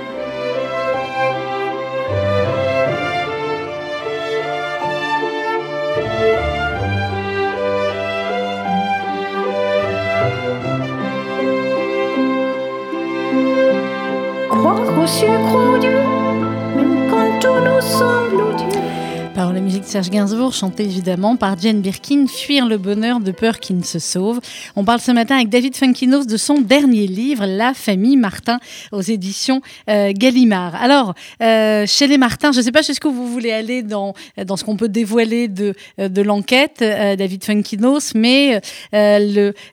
[19.98, 23.98] Serge Gainsbourg, chantée évidemment par Jane Birkin, Fuir le bonheur de peur qui ne se
[23.98, 24.40] sauve.
[24.76, 28.60] On parle ce matin avec David Funkinos de son dernier livre, La famille Martin,
[28.92, 30.76] aux éditions euh, Gallimard.
[30.76, 34.14] Alors, euh, chez les Martins, je ne sais pas jusqu'où vous voulez aller dans,
[34.46, 38.62] dans ce qu'on peut dévoiler de, de l'enquête, euh, David Funkinos, mais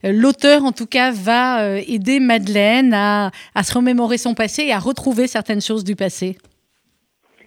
[0.03, 4.79] l'auteur, en tout cas, va aider Madeleine à, à se remémorer son passé et à
[4.79, 6.39] retrouver certaines choses du passé.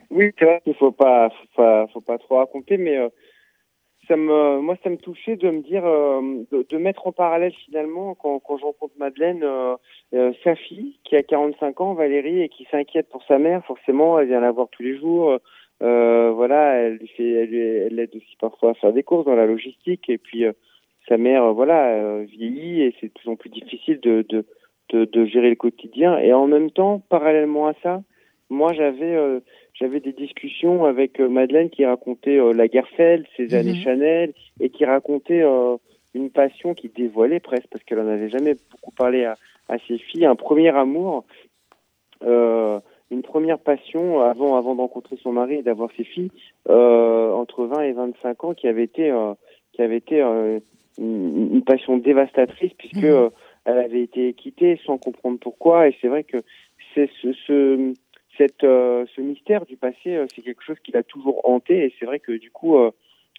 [0.09, 3.09] Oui, c'est vrai qu'il faut pas, faut pas, faut pas trop raconter, mais euh,
[4.07, 8.15] ça me, moi, ça me touchait de me dire, euh, de, mettre en parallèle finalement,
[8.15, 9.75] quand, quand je rencontre Madeleine, euh,
[10.13, 13.65] euh, sa fille qui a 45 ans, Valérie, et qui s'inquiète pour sa mère.
[13.65, 15.37] Forcément, elle vient la voir tous les jours.
[15.79, 20.09] voilà, elle fait, elle, l'aide aussi parfois à faire des courses dans la logistique.
[20.09, 20.45] Et puis,
[21.07, 24.45] sa mère, voilà, vieillit et c'est de plus en plus difficile de, de,
[24.89, 26.17] de, de, gérer le quotidien.
[26.19, 28.01] Et en même temps, parallèlement à ça,
[28.49, 29.41] moi, j'avais
[29.79, 33.83] j'avais des discussions avec euh, Madeleine qui racontait euh, la guerre Feld, ses années mhm.
[33.83, 35.77] Chanel, et qui racontait euh,
[36.15, 39.35] une passion qui dévoilait presque, parce qu'elle en avait jamais beaucoup parlé à,
[39.69, 41.25] à ses filles, un premier amour,
[42.21, 46.31] une première passion avant, avant de rencontrer son mari et d'avoir ses filles,
[46.67, 49.13] entre 20 et 25 ans, qui avait été,
[49.73, 50.61] qui avait été une,
[50.97, 53.29] une, passion dévastatrice, puisque mhm.
[53.65, 56.37] elle avait été quittée sans comprendre pourquoi, et c'est vrai que
[56.95, 57.93] c'est ce, ce
[58.37, 61.85] cette, euh, ce mystère du passé, euh, c'est quelque chose qui l'a toujours hanté.
[61.85, 62.77] Et c'est vrai que du coup,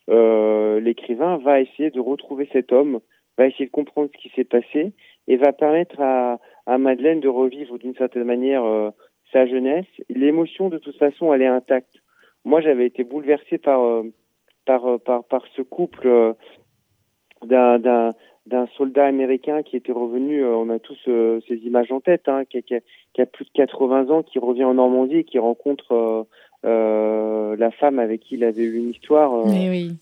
[0.08, 3.00] euh, l'écrivain va essayer de retrouver cet homme,
[3.36, 4.92] va essayer de comprendre ce qui s'est passé
[5.28, 8.64] et va permettre à, à Madeleine de revivre d'une certaine manière
[9.32, 9.86] sa jeunesse.
[10.08, 11.94] L'émotion, de toute façon, elle est intacte.
[12.44, 14.02] Moi, j'avais été bouleversé par,
[14.64, 16.34] par, par, par ce couple
[17.44, 18.14] d'un
[18.48, 22.28] d'un soldat américain qui était revenu, euh, on a tous euh, ces images en tête,
[22.28, 26.26] hein, qui, a plus de 80 ans, qui revient en Normandie et qui rencontre
[26.64, 29.32] euh, la femme avec qui il avait eu une histoire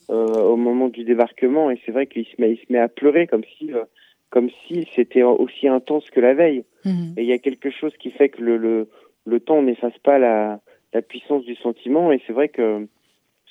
[0.09, 1.71] au moment du débarquement.
[1.71, 3.71] Et c'est vrai qu'il se met, il se met à pleurer comme si,
[4.31, 6.65] comme si c'était aussi intense que la veille.
[6.85, 7.15] Mhm.
[7.17, 8.89] Et il y a quelque chose qui fait que le, le,
[9.27, 10.61] le temps n'efface pas la,
[10.93, 12.13] la puissance du sentiment.
[12.13, 12.87] Et c'est vrai que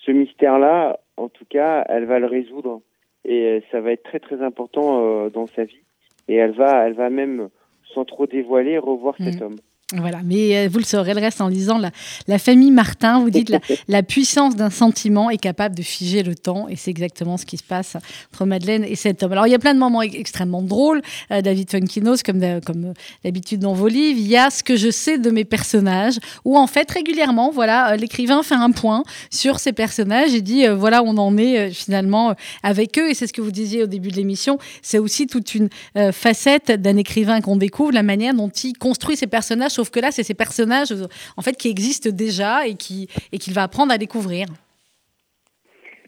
[0.06, 2.82] ce mystère-là, en tout cas, elle va le résoudre
[3.26, 5.84] et euh, ça va être très très important euh, dans sa vie.
[6.28, 7.50] Et elle va, elle va même,
[7.94, 9.44] sans trop dévoiler, revoir cet mm.
[9.44, 9.56] homme.
[9.94, 11.92] Voilà, mais euh, vous le saurez, le reste en lisant la,
[12.28, 16.34] la famille Martin, vous dites la, la puissance d'un sentiment est capable de figer le
[16.34, 17.96] temps, et c'est exactement ce qui se passe
[18.34, 19.34] entre Madeleine et cet homme.
[19.34, 23.60] Alors il y a plein de moments extrêmement drôles, euh, David Funkinos, comme, comme d'habitude
[23.60, 26.66] dans vos livres, il y a ce que je sais de mes personnages, où en
[26.66, 31.16] fait régulièrement, voilà, euh, l'écrivain fait un point sur ces personnages et dit voilà on
[31.18, 32.34] en est finalement
[32.64, 35.54] avec eux, et c'est ce que vous disiez au début de l'émission, c'est aussi toute
[35.54, 35.70] une
[36.12, 40.12] facette d'un écrivain qu'on découvre, la manière dont il construit ses personnages sauf que là,
[40.12, 40.94] c'est ces personnages
[41.38, 44.48] en fait qui existent déjà et qui et qu'il va apprendre à découvrir.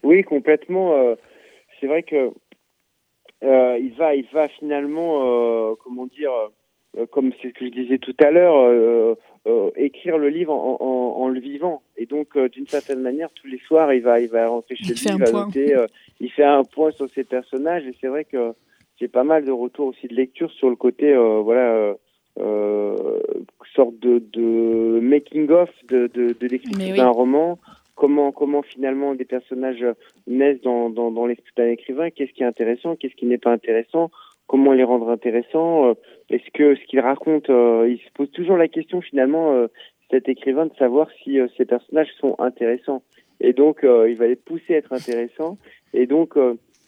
[0.03, 0.93] Oui, complètement.
[0.93, 1.15] Euh,
[1.79, 2.31] c'est vrai que
[3.43, 6.31] euh, il va, il va finalement, euh, comment dire,
[7.11, 9.15] comme c'est ce que je disais tout à l'heure,
[9.75, 11.83] écrire le livre en, le vivant.
[11.95, 15.01] Et donc, d'une certaine manière, tous les soirs, il va, il va rentrer chez lui,
[15.05, 15.75] il va noter,
[16.19, 17.85] il fait un point sur ses personnages.
[17.85, 18.53] Et c'est vrai que
[18.99, 21.95] j'ai pas mal de retours aussi de lecture sur le côté, voilà
[22.39, 23.19] euh,
[23.77, 27.49] sorte de, de making of de, de, de l'écriture d'un roman.
[28.01, 29.85] Comment, comment finalement des personnages
[30.27, 33.53] naissent dans, dans, dans l'esprit d'un écrivain, qu'est-ce qui est intéressant, qu'est-ce qui n'est pas
[33.59, 34.11] intéressant,
[34.45, 35.93] comment les rendre intéressants, euh,
[36.29, 39.67] est-ce que ce qu'il raconte, euh, il se pose toujours la question finalement, euh,
[40.11, 43.01] cet écrivain, de savoir si ces personnages sont intéressants.
[43.39, 45.57] Et donc, il va les pousser à être intéressants,
[45.99, 46.29] et donc,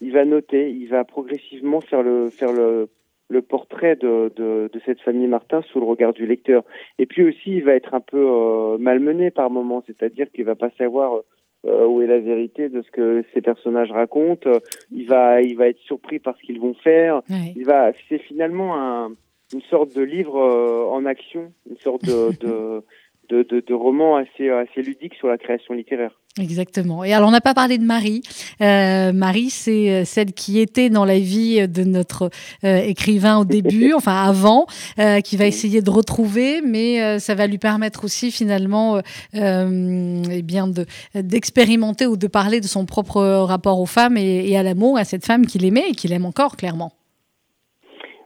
[0.02, 2.88] il va noter, il va progressivement faire le, faire le
[3.30, 6.64] le portrait de, de, de, cette famille Martin sous le regard du lecteur.
[6.98, 10.56] Et puis aussi, il va être un peu euh, malmené par moments, c'est-à-dire qu'il va
[10.56, 11.22] pas savoir
[11.66, 14.50] euh, où est la vérité de ce que ces personnages racontent.
[14.92, 17.22] Il va, il va être surpris par ce qu'ils vont faire.
[17.56, 19.12] Il va, c'est finalement un,
[19.54, 22.84] une sorte de livre euh, en action, une sorte de, de
[23.30, 26.12] de, de, de, romans assez, assez ludiques sur la création littéraire.
[26.40, 27.04] Exactement.
[27.04, 28.22] Et alors, on n'a pas parlé de Marie.
[28.62, 32.30] Euh, Marie, c'est euh, celle qui était dans la vie de notre
[32.64, 34.66] euh, écrivain au début, enfin avant,
[35.00, 39.00] euh, qui va essayer de retrouver, mais euh, ça va lui permettre aussi finalement
[39.34, 44.58] eh bien de, d'expérimenter ou de parler de son propre rapport aux femmes et, et
[44.58, 46.92] à l'amour, à cette femme qu'il aimait et qu'il aime encore, clairement.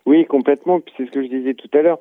[0.05, 0.81] Oui, complètement.
[0.97, 1.99] C'est ce que je disais tout à l'heure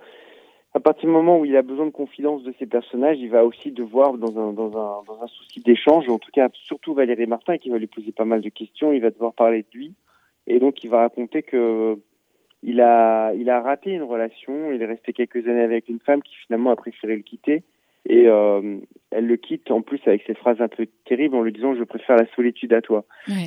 [0.75, 3.45] à partir du moment où il a besoin de confidence de ses personnages, il va
[3.45, 7.27] aussi devoir, dans un, dans un, dans un souci d'échange, en tout cas surtout Valérie
[7.27, 9.95] Martin, qui va lui poser pas mal de questions, il va devoir parler de lui,
[10.47, 11.99] et donc il va raconter que
[12.63, 16.23] il a, il a raté une relation, il est resté quelques années avec une femme
[16.23, 17.65] qui finalement a préféré le quitter,
[18.09, 18.79] et euh,
[19.11, 21.85] elle le quitte en plus avec ces phrases un peu terribles en lui disant je
[21.85, 23.05] préfère la solitude à toi.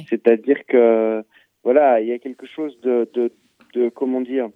[0.10, 1.24] C'est-à-dire que
[1.64, 3.32] voilà, il y a quelque chose de, de,
[3.74, 4.50] de comment dire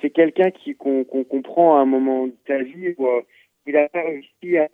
[0.00, 3.22] c'est quelqu'un qui qu'on comprend à un moment de sa vie où euh,
[3.66, 4.68] il n'a pas réussi à,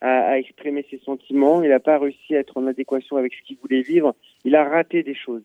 [0.00, 3.56] à, exprimer ses sentiments, il n'a pas réussi à être en adéquation avec ce qu'il
[3.58, 5.44] voulait vivre, il a raté des choses.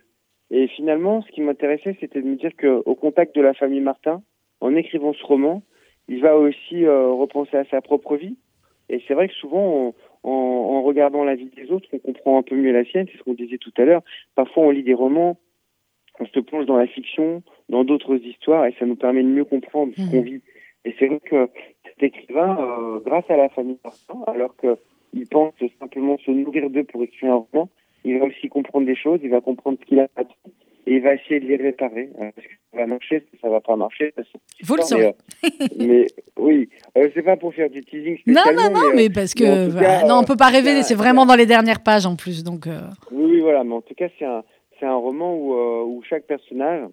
[0.52, 4.24] Et finalement, ce qui m'intéressait, c'était de me dire qu'au contact de la famille Martin,
[4.62, 5.64] en écrivant ce roman,
[6.08, 8.38] il va aussi euh, repenser à sa propre vie.
[8.90, 9.94] Et c'est vrai que souvent,
[10.24, 13.06] en, regardant la vie des autres, on comprend un peu mieux la sienne.
[13.12, 14.02] C'est ce qu'on disait tout à l'heure.
[14.36, 15.38] Parfois, on lit des romans,
[16.20, 19.46] on se plonge dans la fiction, dans d'autres histoires, et ça nous permet de mieux
[19.46, 20.26] comprendre ce qu'on mmh.
[20.26, 20.42] vit.
[20.86, 21.50] Et c'est vrai que
[21.86, 26.84] cet écrivain, euh, grâce à la famille Martin, alors qu'il pense simplement se nourrir d'eux
[26.84, 27.70] pour écrire un roman,
[28.06, 30.36] il va aussi comprendre des choses, il va comprendre ce qu'il a appris,
[30.88, 32.10] et il va essayer de les réparer.
[32.20, 34.14] Euh, parce que ça va marcher, ça va pas marcher.
[34.64, 35.12] Vous le savez.
[35.78, 36.08] Mais,
[36.38, 38.18] oui, euh, c'est pas pour faire du teasing.
[38.26, 40.82] Non, non, non, mais, parce que non, on peut pas rêver.
[40.84, 42.68] C'est vraiment dans les dernières pages en plus, donc.
[43.12, 43.64] Oui, oui, voilà.
[43.64, 44.44] Mais en tout cas, c'est un,
[44.80, 46.88] c'est un roman où, où chaque personnage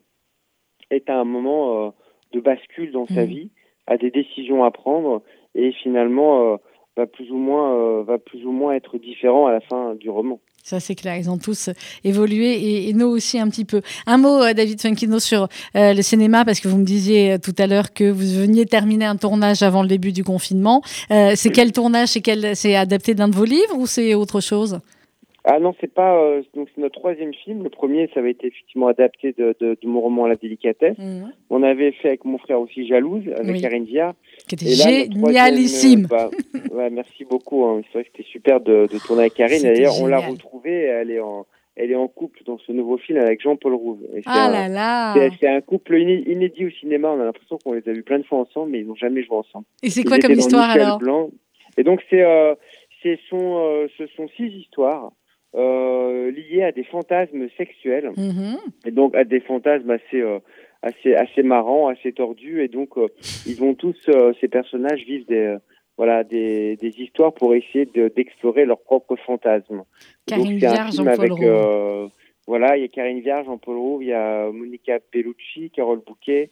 [0.91, 1.95] est à un moment
[2.33, 3.29] de bascule dans sa mmh.
[3.29, 3.51] vie
[3.87, 5.23] a des décisions à prendre
[5.55, 6.57] et finalement euh,
[6.97, 10.11] va plus ou moins euh, va plus ou moins être différent à la fin du
[10.11, 10.41] roman.
[10.63, 11.17] Ça, c'est clair.
[11.17, 11.71] Ils ont tous
[12.03, 13.83] évolué et, nous aussi un petit peu.
[14.05, 17.69] Un mot, euh, David Funkino, sur le cinéma, parce que vous me disiez tout à
[17.69, 20.83] l'heure que vous veniez terminer un tournage avant le début du confinement.
[21.09, 22.19] c'est quel tournage
[22.55, 24.81] C'est adapté d'un de vos livres ou c'est autre chose?
[25.49, 26.17] Ah non, c'est pas.
[26.17, 27.63] Euh, donc c'est notre troisième film.
[27.63, 30.99] Le premier, ça avait été effectivement adapté de, de, de mon roman La délicatesse.
[30.99, 31.33] Mhm.
[31.51, 34.15] On avait fait avec mon frère aussi Jalouse avec Karine Viard.
[34.49, 36.07] Qui était génialissime.
[36.11, 36.31] Bah,
[36.73, 37.65] ouais, merci beaucoup.
[37.65, 37.83] Hein.
[37.85, 39.63] C'est vrai que c'était super de, de, tourner avec Karine.
[39.63, 40.83] D'ailleurs, on l'a retrouvée.
[40.83, 44.01] Elle est en elle est en couple dans ce nouveau film avec Jean-Paul Rouve.
[44.25, 47.11] Ah là là C'est un couple inédit au cinéma.
[47.11, 49.23] On a l'impression qu'on les a vus plein de fois ensemble, mais ils n'ont jamais
[49.23, 49.67] joué ensemble.
[49.83, 51.01] Et c'est quoi comme histoire alors?
[51.77, 52.55] Et donc c'est euh,
[53.31, 55.13] sont, euh, ce sont six histoires
[55.55, 58.57] euh, liés à des fantasmes sexuels mhm.
[58.85, 60.39] et donc à des fantasmes assez euh,
[60.83, 63.09] assez assez marrants, assez tordus et donc euh,
[63.47, 65.57] ils vont tous euh, ces personnages vivre des
[65.97, 69.83] voilà des, des histoires pour essayer d'explorer leurs propres fantasmes.
[70.27, 72.11] Karine Vierge, Jean-Paul
[72.47, 76.51] voilà, il y a Karine Vierge, Jean-Paul Roux, il y a Monica Bellucci, Carole Bouquet,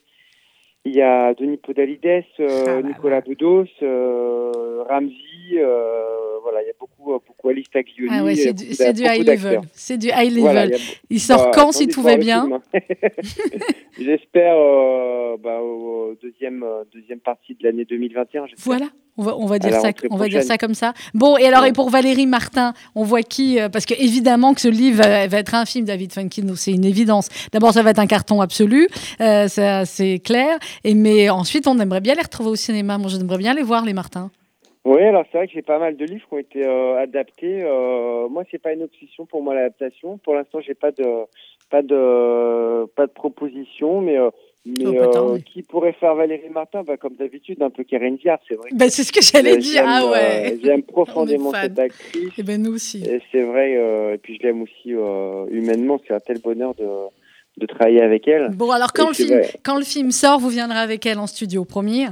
[0.85, 6.67] il y a Denis Podalides, euh, ah, bah, Nicolas Bedos, euh, Ramsey, euh, voilà, il
[6.67, 8.11] y a beaucoup, beaucoup Alice Taglioni.
[8.13, 9.61] Ah ouais, c'est du, du, high level.
[9.73, 10.77] C'est du high level.
[11.09, 12.61] il sort quand si tout va bien hein.
[13.99, 14.57] J'espère
[15.39, 18.45] bah, au deuxième, deuxième partie de l'année 2021.
[18.59, 18.87] Voilà.
[19.17, 20.93] On va, on va, dire, ça, on va dire ça comme ça.
[21.15, 24.69] Bon, et alors, et pour Valérie Martin, on voit qui Parce que évidemment que ce
[24.69, 27.29] livre va, être un film, David Funkino, c'est une évidence.
[27.53, 28.89] D'abord, ça va être un carton absolu,
[29.21, 29.47] euh,
[29.85, 30.59] c'est clair.
[30.83, 32.99] Et, mais ensuite, on aimerait bien les retrouver au cinéma.
[32.99, 34.31] Moi, j'aimerais bien les voir, les Martins.
[34.85, 37.63] Oui, alors c'est vrai que j'ai pas mal de livres qui ont été euh, adaptés.
[37.63, 40.19] Euh, moi, c'est pas une obsession pour moi l'adaptation.
[40.19, 41.25] Pour l'instant, j'ai pas de
[41.71, 44.29] pas de pas de proposition, mais euh,
[44.67, 46.83] mais oh, qui pourrait faire Valérie Martin?
[46.83, 48.71] Bah, Comme d'habitude, un peu Karen c'est vrai.
[48.73, 49.85] Bah, c'est ce que j'allais dire.
[49.87, 50.59] Ah ouais.
[50.63, 52.29] J'aime profondément cette actrice.
[52.29, 53.05] Et eh ben nous aussi.
[53.05, 53.73] Et c'est vrai.
[54.15, 54.95] et puis je l'aime aussi
[55.51, 56.01] humainement.
[56.07, 56.85] C'est un tel bonheur de
[57.57, 58.51] de travailler avec elle.
[58.51, 61.65] Bon, alors quand, le film, quand le film sort, vous viendrez avec elle en studio,
[61.65, 62.07] promis?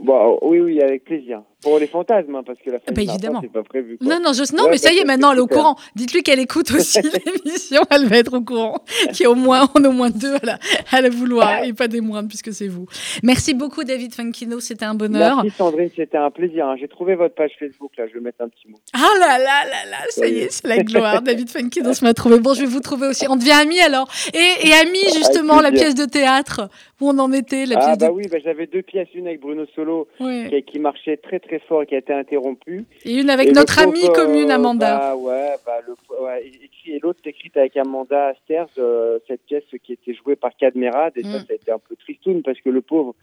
[0.00, 1.42] Bon, oui, oui, avec plaisir.
[1.62, 3.40] Pour les fantasmes, hein, parce que la fin bah, évidemment.
[3.40, 3.96] c'est pas prévu.
[4.00, 4.54] Non, non, je...
[4.56, 5.76] non mais ça y est, maintenant, elle est au courant.
[5.94, 7.00] Dites-lui qu'elle écoute aussi
[7.44, 8.82] l'émission, elle va être au courant.
[9.08, 10.58] A au moins, on a au moins deux à la,
[10.90, 12.86] à la vouloir, et pas des moindres, puisque c'est vous.
[13.22, 15.36] Merci beaucoup, David Funkino, c'était un bonheur.
[15.36, 16.66] Merci, Sandrine, c'était un plaisir.
[16.66, 16.76] Hein.
[16.80, 18.78] J'ai trouvé votre page Facebook, là, je vais mettre un petit mot.
[18.92, 21.22] Ah là là là là, ça y est, c'est la gloire.
[21.22, 22.40] David Funkino se m'a trouvé.
[22.40, 23.26] Bon, je vais vous trouver aussi.
[23.28, 24.08] On devient amis alors.
[24.34, 26.68] Et, et amis, justement, la pièce de théâtre,
[27.00, 28.12] où on en était, la ah, pièce bah de...
[28.12, 31.82] oui, bah, j'avais deux pièces, une avec Bruno Solo, qui, qui marchait très très fort
[31.82, 32.84] et qui a été interrompu.
[33.04, 34.98] Et une avec notre amie commune, Amanda.
[34.98, 35.94] Bah, ouais, bah, le,
[36.24, 36.50] ouais,
[36.86, 41.22] et l'autre écrite avec Amanda Asters, euh, cette pièce qui était jouée par Cadmerade, et
[41.22, 41.40] ça, mm.
[41.40, 43.14] ça a été un peu tristoun parce que le pauvre,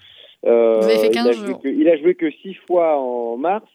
[0.45, 3.65] euh, il, a joué que, il a joué que six fois en mars.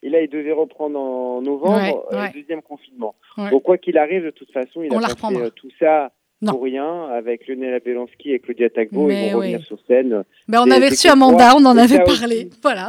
[0.00, 3.16] Et là, il devait reprendre en novembre euh, le deuxième confinement.
[3.50, 6.12] Donc, quoi qu'il arrive, de toute façon, il a fait tout ça
[6.46, 9.10] pour rien avec Lionel Abelansky et Claudia Tagbo.
[9.10, 10.24] ils vont revenir sur scène.
[10.46, 12.50] Ben, on avait reçu Amanda, on en avait parlé.
[12.62, 12.88] Voilà.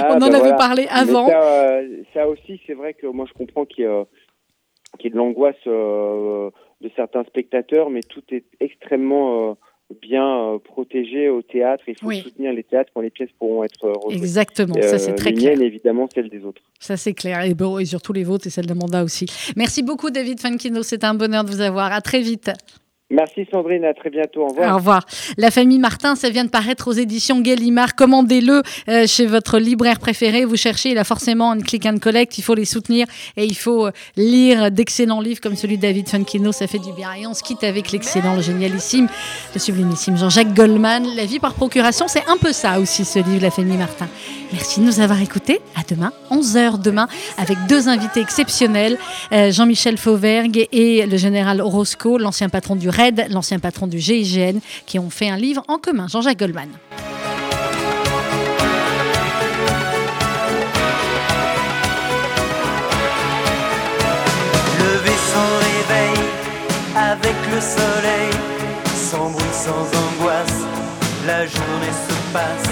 [0.00, 1.28] Ah, on en ben avait parlé avant.
[2.12, 4.04] Ça, aussi, c'est vrai que moi, je comprends qu'il y, a
[5.10, 6.50] de l'angoisse euh,
[6.80, 9.54] de certains spectateurs, mais tout est extrêmement euh,
[10.00, 11.84] bien euh, protégé au théâtre.
[11.86, 14.16] Il faut soutenir les théâtres quand les pièces pourront être rejouées.
[14.16, 15.60] Exactement, ça c'est très clair.
[15.60, 16.62] évidemment, celle des autres.
[16.80, 19.26] Ça c'est clair, et, bon, et surtout les vôtres et celles d'Amanda aussi.
[19.56, 21.92] Merci beaucoup David Funkino, c'est un bonheur de vous avoir.
[21.92, 22.50] À très vite.
[23.14, 24.42] Merci Sandrine, à très bientôt.
[24.42, 24.72] Au revoir.
[24.72, 25.06] Au revoir.
[25.38, 27.94] La famille Martin, ça vient de paraître aux éditions Gallimard.
[27.94, 30.44] Commandez-le euh, chez votre libraire préféré.
[30.44, 32.38] Vous cherchez, il a forcément une click and collect.
[32.38, 33.06] Il faut les soutenir
[33.36, 36.50] et il faut euh, lire d'excellents livres comme celui de David Funkino.
[36.50, 37.12] Ça fait du bien.
[37.14, 39.06] Et on se quitte avec l'excellent, le génialissime,
[39.54, 41.06] le sublimissime Jean-Jacques Goldman.
[41.14, 44.08] La vie par procuration, c'est un peu ça aussi, ce livre, La famille Martin.
[44.54, 45.60] Merci de nous avoir écoutés.
[45.74, 47.08] À demain, 11h demain,
[47.38, 48.98] avec deux invités exceptionnels,
[49.32, 54.60] euh, Jean-Michel Fauvergue et le général Orozco, l'ancien patron du RAID, L'ancien patron du GIGN,
[54.86, 56.70] qui ont fait un livre en commun, Jean-Jacques Goldman.
[64.78, 65.50] Le vaisseau
[65.82, 66.24] éveille
[66.96, 68.30] avec le soleil,
[68.94, 70.62] sans bruit, sans angoisse,
[71.26, 72.70] la journée se passe,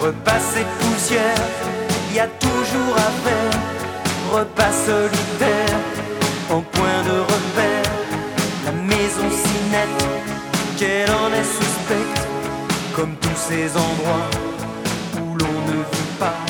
[0.00, 1.44] repasse et poussière,
[2.10, 3.60] il y a toujours à faire,
[4.32, 5.76] repas solitaire,
[6.48, 7.29] en point de
[10.76, 12.26] qu'elle en est suspecte,
[12.94, 14.30] comme tous ces endroits
[15.16, 16.49] où l'on ne veut pas.